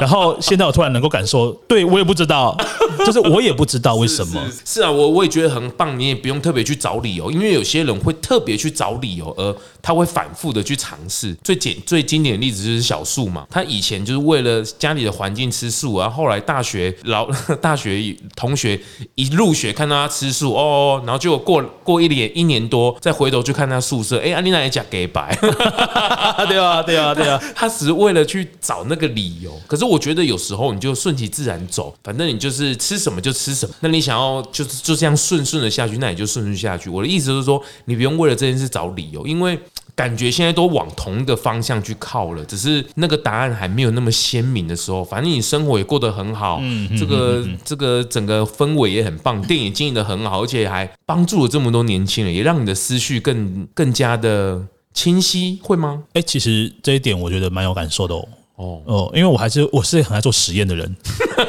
[0.00, 2.56] 然后现在我突然能够感受，对我也不知道，
[3.04, 4.42] 就是我也不知道为什么。
[4.64, 5.98] 是，啊，我我也觉得很棒。
[5.98, 11.34] 你也不用特别去找理由，因为有些人会特别去找理由，而他会反复的去尝试。
[11.44, 17.28] 最简最经典的例子就是小树嘛，他以前就是为了家里的环境吃素，然后后来大学老
[17.60, 18.78] 大学同学
[19.14, 25.36] 一入学看到他吃素，哦，然后结果过过一年一年多，再回头去看他宿舍，哎，安妮娜也讲给吧白。
[26.46, 29.58] 对啊，对啊，对啊，他只是为了去找那个理由。
[29.66, 33.74] 可是我觉得有时候你就顺其自然走，反正你就是吃什么就吃什么。
[33.80, 36.90] 那你想要就是就这样顺顺的下去，那你就顺顺下去。
[36.90, 39.58] 我的意思就是说，你不用为了这件事找理由，因为
[39.94, 46.60] 感觉现在都往同一个方向去靠了，只是那个答案还没有那么鲜明的时候，反正你生活也过得很好，
[46.98, 54.60] 这个这个整个氛围也很棒，电影经营的很好，而且还帮助了这么多年轻人，也让你的思绪更更加的。
[54.94, 56.04] 清晰会吗？
[56.14, 58.28] 哎、欸，其实这一点我觉得蛮有感受的哦。
[58.56, 60.96] 哦哦，因为我还是我是很爱做实验的人，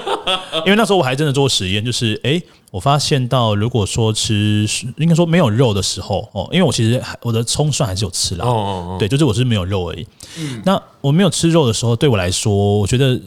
[0.65, 8.45] 因为那时候我还真的做实验，就是哎、欸，我发现到如果说吃应该说没有肉的时候哦，因为我其实我的葱蒜还是有吃啦。
[8.47, 10.07] 哦哦哦，对，就是我是没有肉而已。
[10.39, 13.21] 嗯，那我没有吃肉的时候，对我来说，我觉得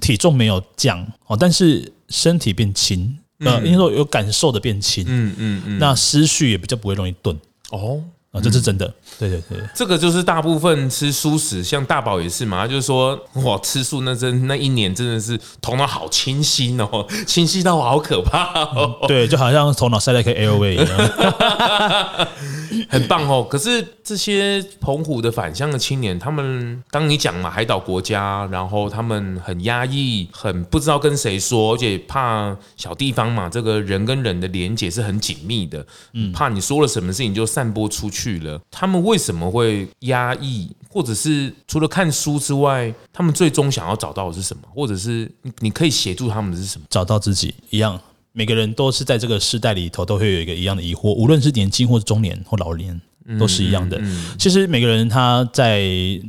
[0.00, 5.04] 体重没有降哦，但是身体变轻，呃，应该说有感受的变轻。
[5.08, 7.36] 嗯嗯嗯，那思绪也比较不会容易钝。
[7.72, 8.00] 哦。
[8.30, 22.28] 啊，这是真的，对对对，这个就是大部分吃素食，像大宝也是嘛，他就是说，哇，吃素那真那一年真的是头脑好清晰哦， 清晰到好可怕哦，对，就好像头脑塞了一颗 LV 一样。
[22.90, 38.60] 很棒哦，可是这些澎湖的返乡的青年，他们当你讲嘛，海岛国家，然后他们很压抑，很不知道跟谁说，而且怕小地方嘛，这个人跟人的连结是很紧密的，嗯，怕你说了什么事情就散播出去了。
[38.70, 44.62] 他们为什么会压抑，或者是除了看书之外，他们最终想要找到的是什么？
[44.74, 46.86] 或者是你可以协助他们的是什么？
[46.90, 48.00] 找到自己一样。
[48.32, 53.00] 每个人都是在这个时代里头，都会有一个一样的疑惑，无论是年轻或者中年或老年，
[53.36, 54.00] 都是一样的。
[54.38, 55.82] 其实每个人他在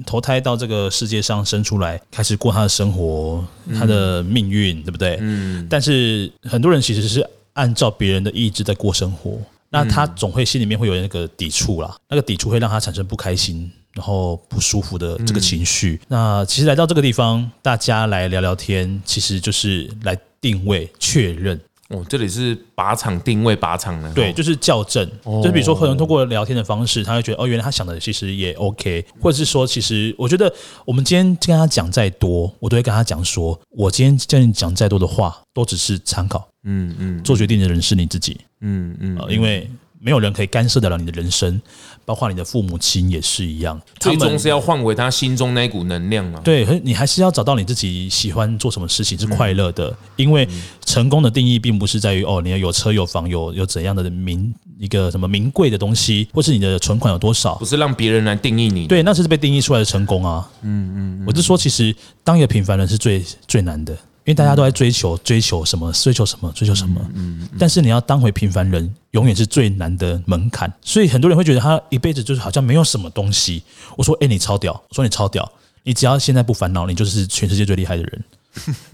[0.07, 3.45] 投胎到这个世界上生出来，开始过他的生活，
[3.77, 5.17] 他的命运，对不对？
[5.21, 5.67] 嗯。
[5.69, 7.23] 但是很多人其实是
[7.53, 9.37] 按照别人的意志在过生活，
[9.69, 15.99] 那他总会心里面会有那个抵触啦，那个抵触会让他产生不开心，然后不舒服的这个情绪。
[16.03, 21.59] 嗯、那其实来到这个地方，大家来聊聊天，其实就是来定位确认。
[21.89, 30.53] 哦，这里是靶场定位靶场的，对，就是校正，哦、就是比如说可能通过聊天的方式，他会觉得哦，原来他想的其实也 OK，或者是说，其实我觉得
[30.85, 39.69] 我们今天跟他讲再多，我都会跟他讲说，我今天跟你讲再多的话，都只是参考，嗯嗯，做决定的人是你自己，嗯嗯，呃、因为。
[40.01, 41.61] 没有人可以干涉得了你的人生，
[42.09, 43.79] 包括你的父母亲也是一样。
[43.99, 46.41] 最终是要换回他心中那股能量嘛？
[46.43, 49.95] 对，你还是要找到你自己喜欢做什么事情是快乐的。
[50.15, 50.47] 因为
[50.83, 58.87] 成功的定义并不是在于哦，你要有车有房有有怎样的名一个什么名贵的东西，或是你的存款有多少，不是让别人来定义你。
[58.87, 60.49] 对，那是被定义出来的成功啊。
[60.63, 63.95] 嗯嗯，我是说，其实当一个平凡人是最最难的。
[64.29, 67.01] 因为大家都在追求追求什么，追求什么，追求什么。
[67.15, 70.71] 嗯，但是你要当回平凡人，永远是最难的门槛。
[70.83, 73.63] 所以很多人会觉得他一辈子就是好像没有什么东西。
[73.97, 74.71] 我说，哎，你超屌！
[74.71, 75.51] 我说你超屌！
[75.81, 78.23] 你只要现在不烦恼，你就是全世界最厉害的人。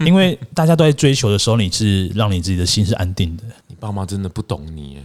[0.06, 3.42] 因为大家都在追求的时候，你是让你自己的心是安定的。
[3.68, 4.96] 你爸妈真的不懂你，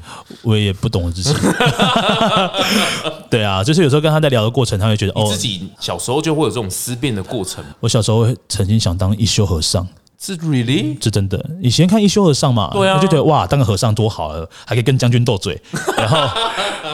[0.43, 1.33] 我也不懂我自己。
[3.29, 7.61] 对啊，就是有时候跟他在聊的过程，他会觉得哦，自己小时候就会有这种思辨的过程。
[7.81, 9.85] 我小时候曾经想当一休和尚。
[10.21, 11.43] 是 really 是真的。
[11.59, 15.59] 以前看一休和尚嘛，对啊，我就觉得哇，当个和尚多好啊，还可以跟将军斗嘴，
[15.97, 16.17] 然后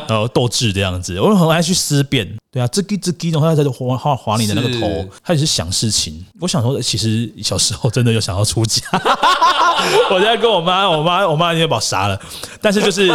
[0.08, 1.20] 然后斗智这样子。
[1.20, 6.26] 我很爱去思辨，对啊，吱叽吱叽，然后他在划划划你的那个头，他也是想事情。
[6.40, 8.82] 我想说，其实小时候真的有想要出家，
[10.10, 12.18] 我在跟我妈，我妈我妈已经把我杀了，
[12.62, 13.12] 但是就是，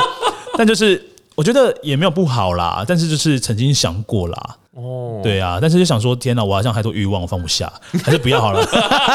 [0.59, 1.03] 但就是，
[1.35, 4.57] 我觉得也没有不好啦，但是就是曾经想过啦。
[4.75, 7.71] 哦，对啊，但是就想说，天哪，我好像还多欲望，我放不下，
[8.03, 8.65] 还是不要好了，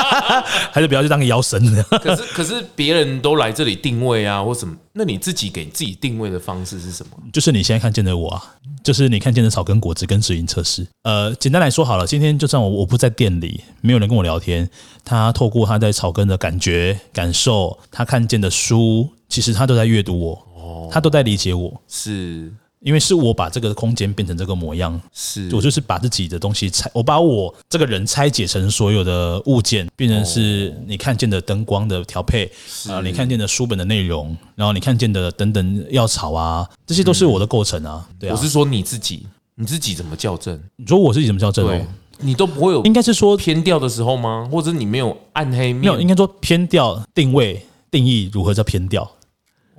[0.72, 1.60] 还是不要去当个妖神。
[2.00, 4.76] 可是，可是别人都来这里定位啊，或什么？
[4.94, 7.18] 那你自己给自己定位的方式是什么？
[7.34, 8.44] 就是你现在看见的我啊，
[8.84, 10.86] 就是你看见的草根果子跟指引测试。
[11.02, 14.70] 呃，简单来说好了，今天就算我我不在店里，没有人跟我聊天，
[15.04, 22.54] 他透过他在草根的感觉、感受，他看见的书，其实他都在阅读我，哦，他都在理解我，是。
[22.80, 32.50] 因为是我把这个空间变成这个模样，是我就是把自己的东西拆，我把我这个人拆解成所有的物件，变成是你看见的灯光的调配
[32.90, 38.08] 啊，你看见的书本的内容，然后你看见的等等药草啊，这些都是我的构成啊。
[38.20, 40.60] 对啊，我是说你自己，你自己怎么校正？
[40.76, 41.66] 你说我自己怎么校正？
[41.66, 41.84] 对，
[42.20, 44.48] 你都不会有，应该是说偏调的时候吗？
[44.52, 45.80] 或者你没有暗黑面？
[45.80, 49.10] 没有，应该说偏调定位定义如何叫偏调？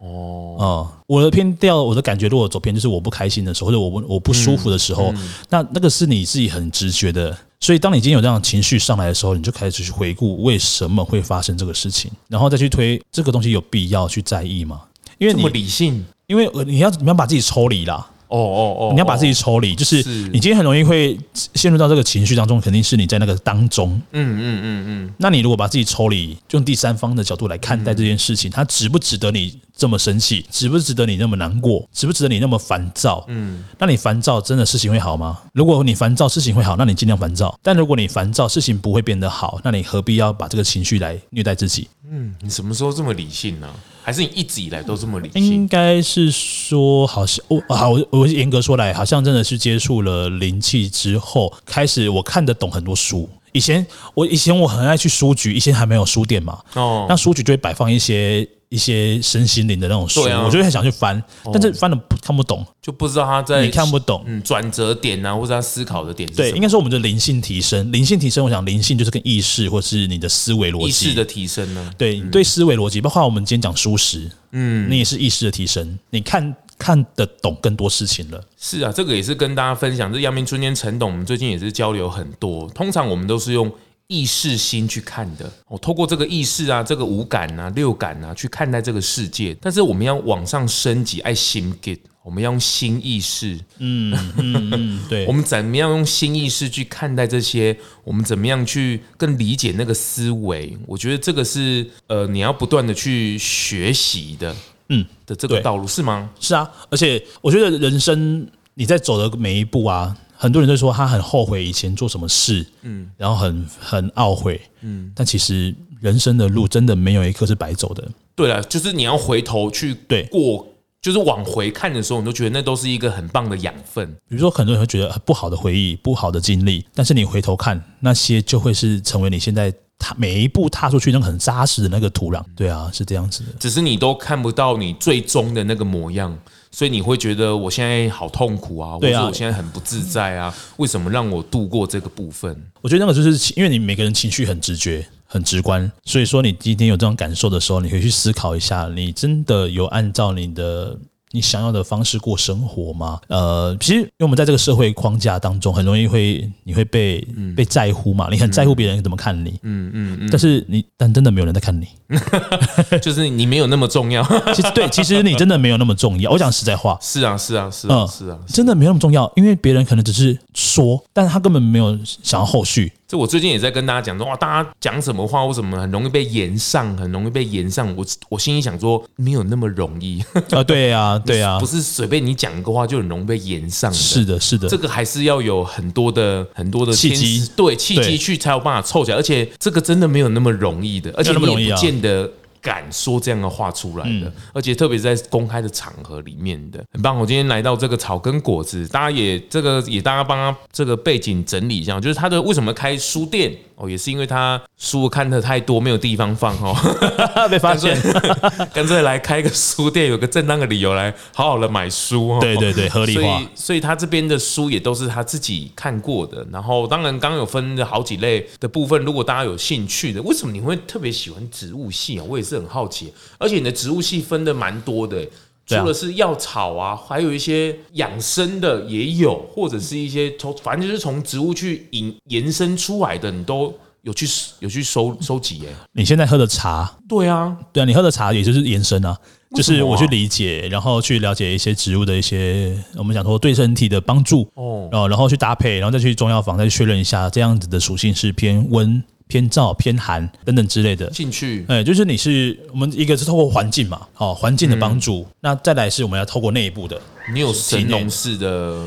[0.01, 5.13] 哦，哦，我的偏调，我的感觉，如果走偏，就是我不开心的时候，或者我我不舒服的时候，
[5.51, 7.37] 那那个是你自己很直觉的。
[7.61, 14.83] 所以，当你今天有这样的情绪上来的时候，你就开始去回顾为什么会发生这个事情，然后再去推这个东西有必要去在意吗？
[15.19, 18.09] 因为你理性，因为你要你要把自己抽离啦。
[18.29, 23.91] 哦哦哦，你要把自己抽离，就是你今天很容易会陷入到这个情绪当中，肯定是你在那个当中。
[24.13, 25.15] 嗯嗯嗯嗯。
[25.17, 30.45] 那你如果把自己抽离，用第三方的角度来看待这件事情，它值不值得你这么生气？
[30.51, 31.88] 值不值得你那么难过？
[31.93, 33.25] 值不值得你那么烦躁？
[33.29, 33.64] 嗯。
[33.79, 35.38] 那你烦躁，真的事情会好吗？
[35.55, 37.57] 如果你烦躁，事情会好，那你尽量烦躁。
[37.62, 41.88] 但如果你烦躁，事情不会变得好，那你何必要把这个情绪来虐待自己？
[42.11, 43.69] 嗯，你什么时候这么理性呢？
[44.03, 45.45] 还是你一直以来都这么理性？
[45.45, 53.29] 应该是说，好像我好，我我严格说来，好像真的是接触了灵气之后，开始我看得懂很多书。
[53.59, 58.49] 以前我以前我很爱去书局，以前还没有书店嘛，哦，那书局就会摆放一些。
[58.71, 66.31] 一些身心灵的那种书，啊、我就很想去翻，但是翻了看不懂，就不知道他在你看不懂，嗯，转折点啊，或者他思考的点。
[66.35, 71.90] 对，应该说我们的灵性提升，灵性提升，我想灵性就是跟意识或是你的思维逻辑，意识的提升呢？
[71.97, 78.43] 对，对思维逻辑，包括我们今天讲书时，嗯，你也是意识的提升，你看看得懂更多事情了。
[78.57, 83.71] 是啊，这个也是跟大家分享，这阳明春天陈董，我们最近也是交流很多，通常我们都是用。
[84.11, 89.55] 意识心去看的，我透过这个意识啊，这个五感啊、六感啊去看待这个世界。
[89.61, 97.77] 但是我们要往上升级，爱心 get，我们要用新意识，嗯嗯嗯，对， 我们怎么样用新意识去看待这些？
[98.03, 100.75] 我们怎么样去更理解那个思维？
[100.87, 104.57] 我觉得这个是呃，你要不断的去学习的，
[104.88, 106.31] 嗯的这个道路是吗？
[106.40, 110.16] 是啊，而且我觉得人生你在走的每一步啊。
[110.40, 118.09] 很多人都说他很后悔以前做什么事，嗯，然后很很懊悔，嗯，但其实人生的路真的没有一刻是白走的。
[118.37, 120.64] 对了，就是你要回头去对过，
[121.03, 124.09] 就是往回看的时候，你都觉得那都是一个很棒的养分。
[124.29, 132.43] 比如说，很多人会觉得不好的回忆、不好的经历，但是你回头看那些，就会是成为你现在踏每一步踏出去那个很扎实的那个土壤。
[132.55, 133.53] 对啊，是这样子的。
[133.59, 136.39] 只是你都看不到你最终的那个模样。
[136.71, 142.55] 所以你会觉得我现在好痛苦啊，或者我现在很不自在啊，为什么让我度过这个部分？
[142.83, 150.96] 我觉得那个就是因为你每个人情绪很直觉、很直观，所以说你今天有这种感受的时候，你可以去思考一下，你真的有按照你的。
[151.31, 153.20] 你想要的方式过生活吗？
[153.29, 161.87] 呃，其实因为我们在这个社会框架当中，很容易会你会被、嗯、被在乎嘛，你很在乎别人怎么看你，嗯嗯嗯，但是你但真的没有人在看你，
[163.02, 164.23] 就是你没有那么重要。
[164.54, 166.31] 其实对，其实你真的没有那么重要。
[166.31, 172.92] 我讲实在话，是啊是啊是啊是啊，真的没有那么重要，因为别人可能只是说，但是他根本没有想要后续。
[173.06, 177.94] 这我最近也在跟大家讲说，哇，大家讲什么话，为什么很容易被延上，很容易被延上。
[177.96, 180.63] 我我心里想说，没有那么容易 啊。
[180.63, 183.90] 对呀，对呀，不是随便你讲一个话就很容易被延上。
[183.90, 189.17] 是的，是的，这个还是要有很多的很多的契机，对契机去才有办法凑起来。
[189.17, 192.31] 而且这个真的没有那么容易的，而且你也不见得。
[192.61, 197.17] 敢说这样的话出来的，嗯、而且特别在公开的场合里面的，很棒。
[197.17, 203.57] 我今天来到这个草根果子，大家也这个也大家帮他这个背景整理一下，就是他的为什么开书店。
[203.79, 206.74] 哦，也是因为他书看的太多，没有地方放哦，
[207.48, 207.96] 被发现，
[208.74, 212.38] 干脆来开个书店，有个正当的理由来好好的买书哦。
[212.40, 213.22] 对对对，合理化。
[213.22, 216.44] 所以，所以他这边的书也都是他自己看过的。
[216.50, 222.24] 然后，当然刚刚有分的好几类的部分，如果大家有兴趣的，为什么你会特别喜欢植物系啊？
[222.29, 223.12] 我也是很好奇。
[223.38, 225.24] 而且你的植物系分的蛮多的，
[225.69, 234.27] 除了是药草啊，还有一些养生的也有，或者是一些从反正就是从植物去引延伸出来的，你都有去
[234.60, 235.69] 有去收收集耶。
[235.92, 239.14] 你现在喝的茶，对啊，对啊，你喝的茶也就是延伸啊，
[239.54, 249.02] 就是我去理解，然后去了解一些植物的一些我们讲说对身体的帮助哦，然后去搭配，然后再去中药房再去确认一下这样子的属性是偏温。
[249.29, 257.00] 偏燥、偏寒等等之类的进去，哎，就是你是我们一个是透过环境嘛，哦，环境的帮助，嗯、那再来是我们要透过内部的。
[257.33, 258.83] 你有神农氏的，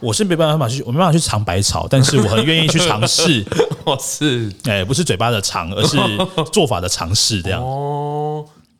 [0.00, 3.44] 我是没办法去，我没办法去尝百草，但是我很愿意去尝试。
[3.84, 5.96] 我是，哎，不是嘴巴的尝，而是
[6.52, 7.62] 做法的尝试，这样。
[7.62, 8.17] 哦，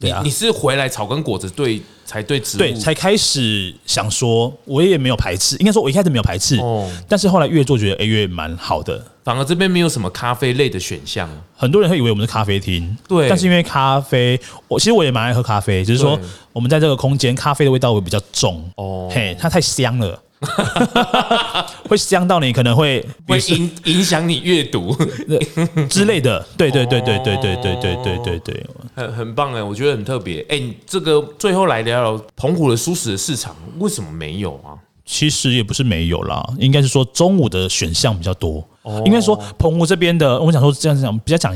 [0.01, 9.05] 对啊，你是回来草根果子对才对植物对才开始想说，我也没有排斥，应该说我一开始没有排斥，哦，但是后来越做觉得哎越蛮好的。
[9.25, 13.29] 反而这边没有什么咖啡类的选项，很多人会以为我们是咖啡厅，对。
[13.29, 16.19] 但是因为咖啡，我其实我也蛮爱喝咖啡，只、就是说
[16.53, 18.65] 我们在这个空间，咖啡的味道会比较重。
[18.77, 20.19] 哦，嘿，它太香了，
[21.89, 24.97] 会香到你可能会会影影响你阅读
[25.91, 26.45] 之类的。
[26.57, 30.45] 对对对对对对对对对对对，很很棒哎，我觉得很特别。
[30.49, 34.79] 哎，这个最后来聊聊澎湖的蔬食的市场，为什么没有啊？
[35.05, 38.63] 其实也不是没有啦，应该是说中午的选项比较多。
[38.83, 41.55] 哦，应该说澎湖这边的，我想说这样讲比较讲，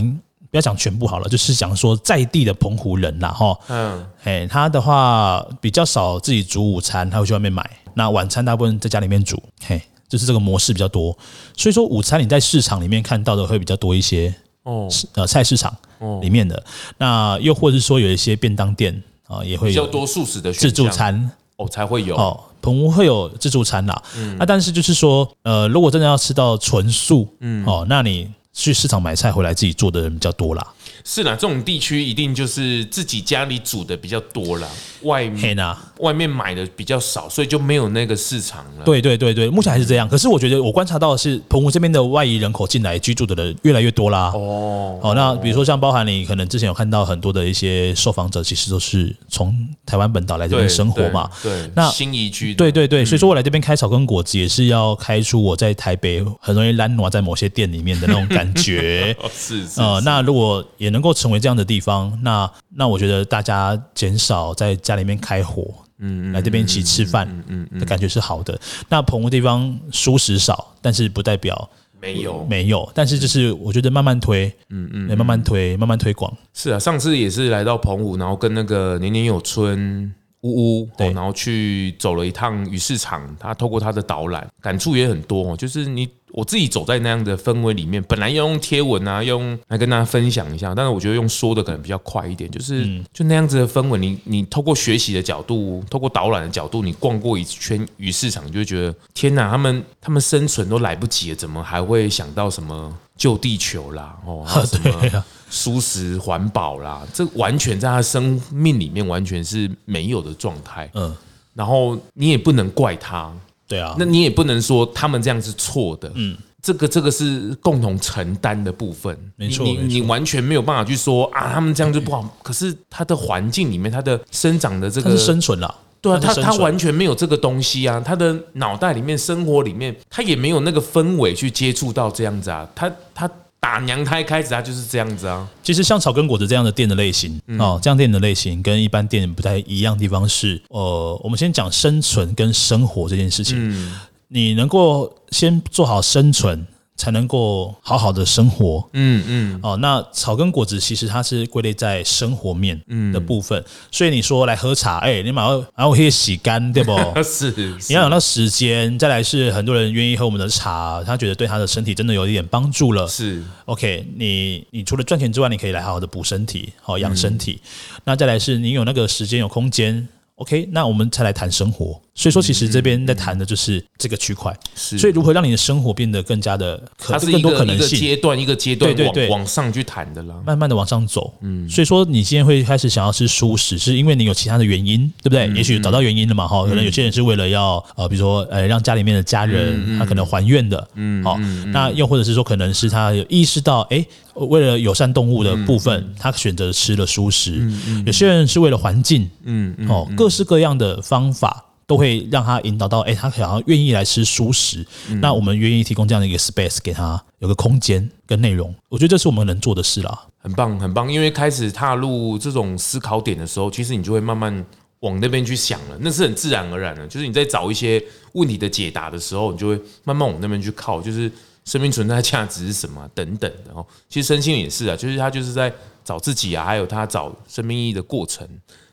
[0.50, 7.70] 不要讲全部好了，就是讲说在地的澎湖人啦，哈，嗯，哎，他的话比较少自己煮午餐，他会去外面买。
[7.94, 11.16] 那晚餐大部分在家里面煮，嘿，就是这个模式比较多。
[11.56, 14.34] 所以说午餐你在市场里面看到的会比较多一些
[14.64, 15.76] 哦，呃，菜市场
[16.20, 16.62] 里面的，
[16.98, 21.30] 那又或者是说有一些便当店啊，也会有比较多素食的自助餐。
[21.56, 22.16] 哦，才会有。
[22.16, 22.40] 哦。
[22.62, 30.64] 澎湖会有自助餐啦，嗯，那但是就是说，呃，如果真的要吃到纯素，嗯，哦，那你去市场买菜回来自己做的人比较多啦。
[31.04, 34.68] 是啦，这种地区一定就是自己家里煮的比较多啦，
[35.02, 38.84] 外面啊，外面买的比较少，所以就没有那个市场了。
[38.84, 40.08] 对对对对，目前还是这样。
[40.08, 44.30] 可是我觉得我观察到的是，澎湖这边的外移人口进来居住的人越来越多啦。
[44.34, 51.28] 哦，好，那比如说像包含你可能之前有看到很多的一些受访者，其实都是从台湾本岛来这边生活嘛。
[51.42, 52.54] 对，对那新移居。
[52.54, 59.16] 对对对，所以说我来这边开草根果子也是要开出我在台北很容易懒惰在某些店里面的那种感觉。
[59.34, 59.80] 是是。
[59.80, 68.56] 呃，那如果也能够成为这样的地方，那那我觉得大家减少在家里面开火，嗯，来这边一起吃饭，嗯嗯的感觉是好的。
[68.88, 71.68] 那澎湖地方舒适少，但是不代表
[72.00, 76.32] 没有没有，但是就是我觉得慢慢推，嗯嗯，慢慢推，慢慢推广。
[76.54, 80.14] 是啊，上次也是来到澎湖，然后跟那个年年有春。
[80.42, 85.56] 呜呜，对，然后去走了一趟鱼市场，他透过他的导览，感触也很多哦。
[85.56, 92.50] 就是你我自己走在那样的氛围里面，本来要用贴文啊，用来跟大家分享一下，但是我觉得用说的可能比较快一点。
[92.50, 104.16] 就是就那样子的氛围，你你透过学习的角度，透过导览的角度，你逛过一圈鱼市场，你就会觉得天哪，他们他们生存都来不及了，怎么还会想到什么救地球啦？
[104.26, 105.24] 哦，还有什么？
[105.52, 110.90] 蔬食环保啦，这完全在他生命里面完全是没有的状态。
[110.94, 111.14] 嗯，
[111.52, 113.30] 然后你也不能怪他，
[113.72, 116.12] 对啊，那你也不能说他们这样是错的。
[116.14, 119.16] 嗯，这个这个是共同承担的部分。
[119.36, 122.22] 没错，你你完全没有办法去说啊，他们这样就不好。
[122.42, 125.74] 可是他的环境里面，他的生长的这个生存了。
[126.02, 132.68] 对啊，他他完全没有这个东西啊，他的脑袋里面、生活里面，他也没有那个氛围去接触到这样子啊。
[132.74, 133.30] 他他
[133.62, 135.48] 打娘胎开始，他就是这样子啊。
[135.62, 143.94] 其实像草根果子这样的店的类型哦，这样店的类型跟一般店不太一样的地方是，呃，我们先讲生存跟生活这件事情，嗯
[144.26, 146.66] 你能够先做好生存。
[147.02, 152.80] 才能够好好的生活，嗯嗯，哦，那草根果子其实它是归类在生活面
[153.12, 156.96] 的部分，嗯、所以你说来喝茶，哎、欸，你马上然后可以洗干，对不？
[157.24, 157.50] 是，
[157.88, 163.42] 你要有那时间，再来是很多人愿意喝我们的茶，他觉得对他的身体真的有一点帮助了，是。
[163.64, 167.60] OK，你你除了赚钱之外，你可以来好好的补身体，好养身体。
[167.64, 170.06] 嗯、那再来是你有那个时间有空间。
[170.36, 172.00] OK，那我们才来谈生活。
[172.14, 174.54] 所以说，其实这边在谈的就是这个区块。
[174.74, 177.98] 是，所以如何让你的生活变得更加的可更多可能性？
[177.98, 181.32] 阶段一个阶段，对对对，往上去谈的啦，慢慢的往上走。
[181.40, 185.48] 嗯，所以说你今天会开始想要吃素食，是因为你有其他的原因，对不对？
[185.56, 191.38] 也许找到原因了嘛，哈，可能有些人是为了要呃，比如说呃，让家里面的家人他可能还愿的，嗯，好，
[191.68, 194.04] 那又或者是说，可能是他有意识到，哎，
[194.34, 197.66] 为了友善动物的部分，他选择吃了蔬食。
[198.04, 201.64] 有些人是为了环境，嗯，哦，各式各样的方法。
[201.86, 211.12] 都会让他引导到，哎，他想要愿意来吃熟食，嗯、那我们愿意提供这样的一个 space 给他，有个空间跟内容，我觉得这是我们能做的事啦，很棒很棒。
[211.12, 214.64] 因为开始踏入这种思考点的时候，其实你就会慢慢
[215.00, 217.06] 往那边去想了，那是很自然而然的。
[217.08, 218.02] 就是你在找一些
[218.32, 221.30] 问题的解答的时候，你就会慢慢往那边去靠，就是
[221.64, 223.84] 生命存在价值是什么等等的哦。
[224.08, 225.72] 其实身心也是啊，就是他就是在
[226.04, 228.48] 找自己啊，还有他找生命意义的过程。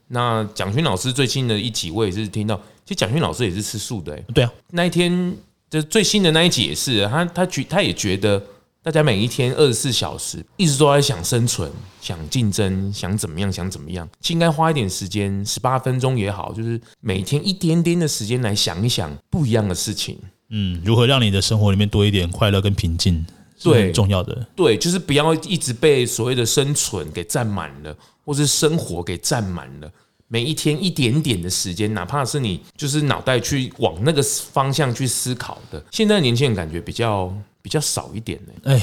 [0.10, 2.60] 那蒋勋老师最新的一集，我也是听到。
[2.86, 5.38] 其实蒋勋老师也是吃素的，对啊，那一天
[5.70, 8.42] 就最新的那一集也是，他他觉他也觉得
[8.82, 20.18] 大家每一天二十四小时一直都在想生存、想竞争、想怎么样、想怎么样，应该花一点时间，十八分钟也好，就是每天一点点的时间来想一想不一样的事情。
[20.50, 23.24] 嗯，如何让你的生活里面多一点快乐跟平静，
[23.60, 24.48] 是很重要的。
[24.56, 27.96] 对，就是不要一直被所谓的生存给占满了，
[28.30, 29.92] 或是生活给占满了。
[30.28, 38.54] 每一天一点点的时间，哪怕是你就是脑袋去往那个方向去思考的，现在年轻人感觉比较比较少一点呢。
[38.66, 38.80] 哎，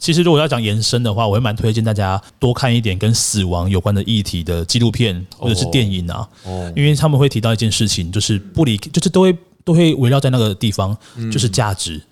[0.00, 10.98] 其实如果要讲延伸的话，我会蛮推荐大家多看一点跟死亡有关的议题的纪录片或者是电影啊，哦，因为他们会提到一件事情，就是不离，就是都会都会围绕在那个地方，
[11.30, 12.02] 就是价值。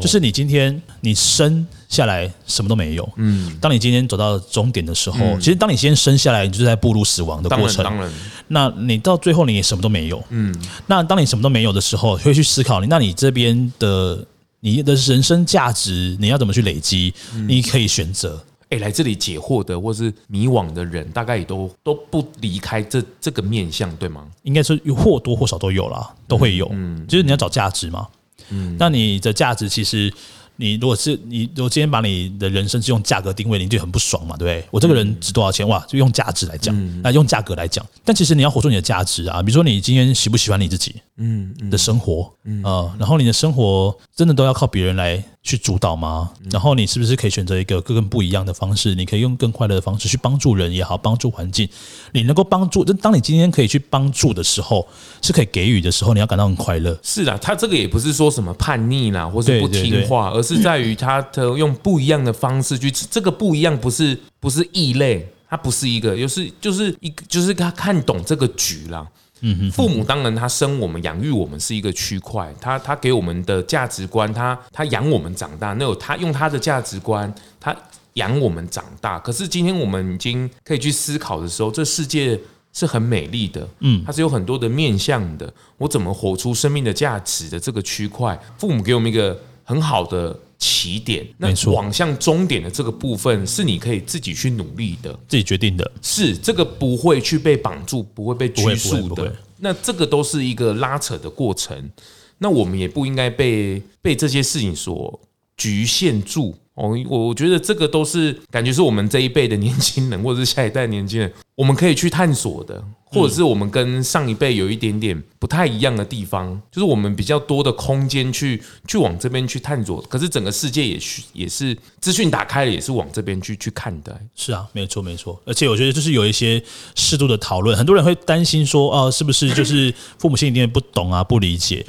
[0.00, 8.10] 就是你今天你生下来什么都没有，嗯，当你今天走到终点的时候，其实当你先生下来，你就是在步入死亡的过程，当然，
[8.48, 10.54] 那你到最后你也什么都没有，嗯，
[10.86, 14.26] 那当你什么都没有的时候，会去思考你，那你这边的
[14.60, 17.12] 你的人生价值，你要怎么去累积？
[17.46, 24.26] 你可以选择，哎，来这里解惑的或是迷惘的人，大概也都都不离开这这个面向，对吗？
[24.44, 28.08] 应该是或多或少都有啦，都会有，嗯，就是你要找价值嘛。
[28.50, 30.12] 嗯，那你的价值其实，
[30.56, 34.68] 你如果是你，如果今天把你的人生是用价格定位，你就很不爽嘛，对不对？
[34.70, 35.66] 我这个人值多少钱？
[35.68, 37.84] 哇，就用价值来讲，那用价格来讲。
[38.04, 42.62] 但其实你要活出你的价值啊，比如说你今天喜不喜欢你自己，嗯，的生活，嗯，
[42.98, 46.30] 然后你的生活真的都要靠别人来去主导吗？
[46.50, 48.94] 然后你是不是可以选择一个更不一样的方式？
[48.94, 51.68] 你可以用更快乐的方式去帮助人也好，帮助环境。
[52.12, 54.88] 你能够帮助，就当你今天可以去帮助的时候，
[55.20, 56.98] 是可以给予的时候，你要感到很快乐。
[57.02, 62.90] 是啊，他这个也不是说什么叛逆啦，或是不听话，而是在于他的用不一样的方式去。
[62.90, 69.06] 这个不一样不是不是异类，他不是一个，又是就是一，就是他看懂这个局啦。
[69.46, 77.76] 嗯哼，父母当然他生我们养育我们是一个区块，他他给我们的价值观，他他养我们长大，那有他用他的价值观，他
[78.14, 79.18] 养我们长大。
[79.18, 82.40] 可是今天我们已经可以去思考的时候，这世界
[82.72, 85.52] 是很美丽的，嗯，它是有很多的面向的。
[85.76, 90.34] 我怎么活出生命的价值的这个区块，父母给我们一个很好的。
[90.58, 99.34] 起点，那往向终点的这个部分是你可以自己去努力的，自己决定的，是这个不会去被绑住，不会被拘束的。
[99.58, 101.90] 那这个都是一个拉扯的过程，
[102.38, 105.20] 那我们也不应该被被这些事情所
[105.56, 106.54] 局限住。
[106.74, 112.82] 哦，我我觉得这个都是感觉是我们这一辈的年轻人，或者是下一代年轻人，我们可以去探索的。
[113.06, 120.00] 或者是我们跟上一辈有一点点不太一样的地方，就是我们比较多的空间去去往这边去探索。
[120.08, 124.18] 可是整个世界也是也是资讯打开了，也是往这边去去看的。
[124.34, 125.38] 是啊，没错没错。
[125.44, 126.64] 而且我觉得就是有一些
[126.94, 131.84] 适度的讨论，很多人会担心说，哦，是不是就是 父母亲一定不懂啊，不理解？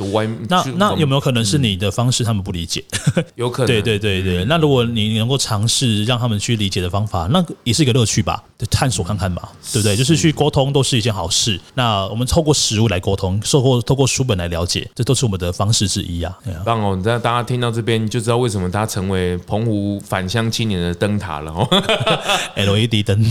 [0.49, 2.83] 那那有没有可能是你的方式他们不理解？
[3.35, 3.67] 有可能。
[3.67, 4.43] 对对对对。
[4.43, 9.95] 那如果你能够尝试让他们去理解的方法，那也是一个乐趣吧，探索看看吧，对不对？
[9.95, 11.15] 就是去沟通都是一件。
[11.15, 11.57] 好事。
[11.75, 16.37] 那我们透过食物来沟通，透过透过书本来了解，这都是我们的方式之一啊。
[16.65, 16.99] 棒哦！
[17.03, 21.67] 那大家听到这边就知道为什么他成为澎湖返乡青年的灯塔了哦。
[22.55, 23.23] LED 灯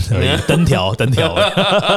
[0.47, 1.35] 灯条 灯条，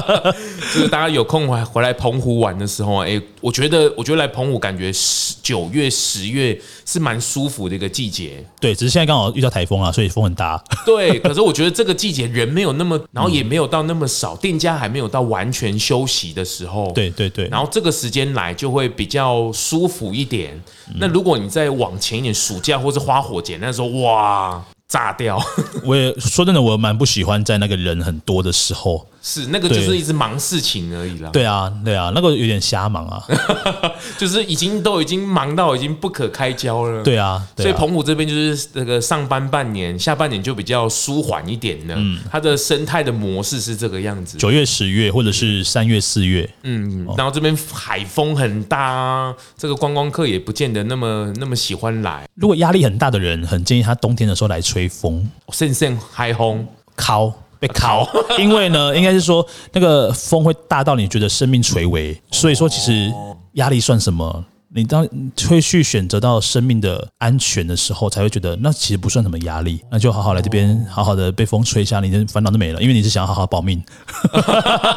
[0.74, 8.44] 就是大家有空回回来澎湖玩的时候，哎，我觉得我觉得来澎湖感觉十九月十月是蛮舒服的一个季节。
[8.60, 10.62] 对，只是现在刚好遇到台风啊，所以风很大。
[10.84, 16.90] 对，可是我觉得这个季节人没有那么，然后也没有到那么少，店家还没有到完全休息的时候。
[16.92, 17.46] 对对对。
[17.48, 20.58] 然后这个时时间来就会比较舒服一点。
[20.94, 24.64] 那如果你再往前一点，暑假或是花火节那时候，哇！
[24.88, 25.38] 炸掉！
[25.84, 29.06] 我也说真的，我蛮不喜欢在那个人很多的时候。
[29.20, 31.30] 是那个就是一直忙事情而已啦。
[31.32, 33.22] 对啊，对啊，那个有点瞎忙啊，
[34.16, 37.02] 就是已经都已经忙到已经不可开交了。
[37.02, 41.94] 对啊，所以澎湖这边就是那个上班半年，下半年就比较舒缓一点的。
[41.96, 44.38] 嗯，它的生态的模式是这个样子。
[44.38, 52.26] 九月、十月或者是三月、四月，嗯，然后这边海风很大，这个观光客也不见得那么那么喜欢来。
[52.34, 57.32] 如果压力很大的人，很建议他冬天的时候来吹风，甚甚海风，烤。
[57.58, 58.06] 被烤，
[58.38, 63.12] 因为呢，应该是说那个风会大到你觉得生命垂危，所以说其实
[63.54, 64.44] 压力算什么？
[64.70, 65.08] 你当
[65.48, 73.82] 会去选择到生命的安全的时候，才会觉得那其实不算什么压力，那就好好来这边，好好的被风吹一下，你的烦恼都没了，因为你是想要好好保命。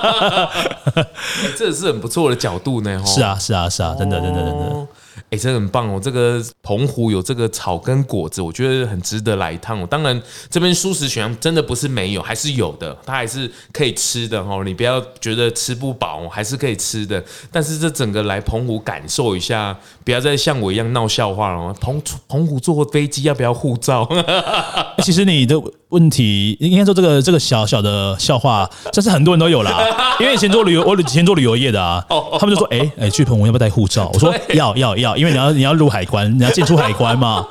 [1.58, 3.02] 这是很不错的角度呢。
[3.06, 4.88] 是啊，是啊，是啊，真的，真的，真的。
[5.30, 6.00] 哎，真的很棒哦！
[6.02, 9.88] 这个澎湖有这个草根果子，我觉得很值得来一趟哦。
[9.90, 14.62] 当然，这边素食选项真的不是没有，还是有的，它还是可以吃的哦。
[14.66, 17.24] 你不要觉得吃不饱，还是可以吃的。
[17.52, 21.76] 但是这整个来澎湖感受一下，不要再像我一样闹笑话了哦。
[21.80, 24.08] 澎澎湖坐飞机要不要护照？
[25.04, 25.56] 其实你的
[25.90, 29.82] 问题应该说这个这个小小的笑话，这是很多人都有啦。
[30.20, 32.06] 因为以前做旅游，我以前做旅游业的啊，
[32.40, 37.46] 他们就说：“哎哎，去澎湖要不要带护照？”我说：“要要要。”因为你要你要入海关，你要进出海关嘛。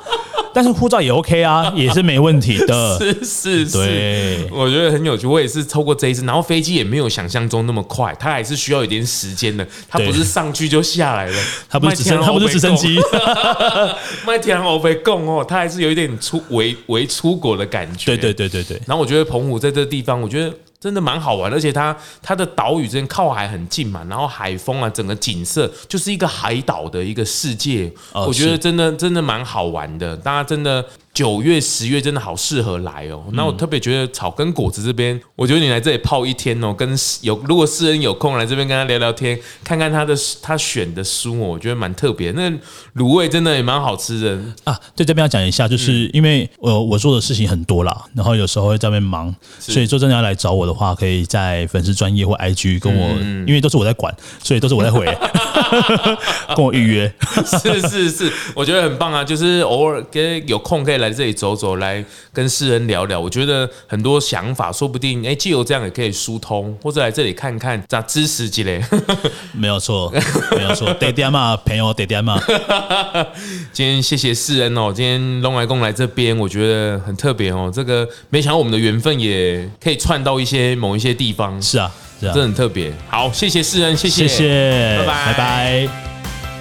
[0.53, 2.99] 但是护照也 OK 啊，也是没问题的。
[2.99, 5.25] 是是是，对，我觉得很有趣。
[5.25, 9.65] 我也是透过这一次，然后飞机也没有想象中那么快，它还是需要一点时间的。
[9.87, 12.99] 它不是上去就下来了， 它不是直升，它不是直升机。
[14.27, 18.07] 麦田欧菲贡哦，它还是有一点出为为出国的感觉。
[18.07, 18.81] 对对对对对。
[18.85, 20.53] 然后我觉得澎湖在这个地方，我觉得。
[20.81, 30.83] 真的蛮好玩，而且它它的岛屿之间靠海很近嘛，然后海风啊，整个景色就是一个海岛的一个世界，我觉得真的真的蛮好玩的，大家真的。
[31.13, 33.25] 九月、十月真的好适合来哦。
[33.33, 42.31] 那我特别觉得草根果子这边，我觉得你来这里泡一天哦，跟有如果世人有空来这边跟他聊聊天，看看他的他选的书哦，我觉得蛮特别。
[42.31, 42.49] 那
[42.95, 44.79] 卤味真的也蛮好吃的啊。
[44.95, 53.09] 对，这边要讲一下，就是因为我我做的事情很多啦，然后有时候会在那边忙，所以说真的要来找我的话，可以在粉丝专业或 IG 跟我，
[53.45, 55.05] 因为都是我在管，所以都是我在回，
[56.55, 57.13] 跟我预约。
[57.61, 61.01] 是是是，我觉得很棒啊，就是偶尔跟有空可以。
[61.01, 62.03] 来这里走走，来
[62.33, 68.81] 跟世人聊聊，我觉得很多想法，说不定哎，既有这样也可以疏通，或者来这里看看，咋知识积累？
[69.53, 70.11] 没有错，
[70.55, 72.41] 没有错，爹爹嘛，朋友爹爹嘛。
[73.71, 77.71] 今天谢谢世人哦，今天龙来公来这边，我觉得很特别哦。
[77.73, 81.61] 这个没想到我们的缘分也可以串到一些某一些地方。
[81.61, 82.91] 是啊，是啊，这很特别。
[83.09, 85.87] 好，谢谢世人，谢谢，谢谢，拜拜，拜拜。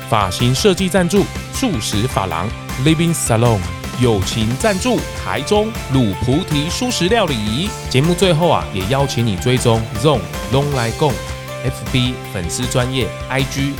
[0.08, 2.48] 发型设计赞助，素食发廊
[2.84, 3.79] ，Living Salon。
[4.00, 7.68] 友情赞助台中卤菩提蔬食料理。
[7.90, 11.12] 节目最后啊，也邀请你追踪 ZONG 来共
[11.64, 13.72] FB 粉丝专业 IG，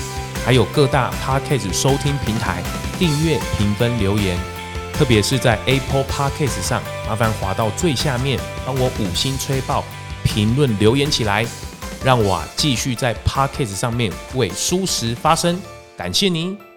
[0.45, 2.63] 还有各大 Podcast 收听平台
[2.99, 4.39] 订阅、评分、留言。
[4.93, 9.83] 特别是在 Apple Podcast 上，麻烦滑到最下面，帮我五星吹爆，
[10.23, 11.47] 评论留言起来，
[12.05, 15.59] 让我啊继续在 Podcast 上面为蔬食发声。
[15.97, 16.70] 感谢您。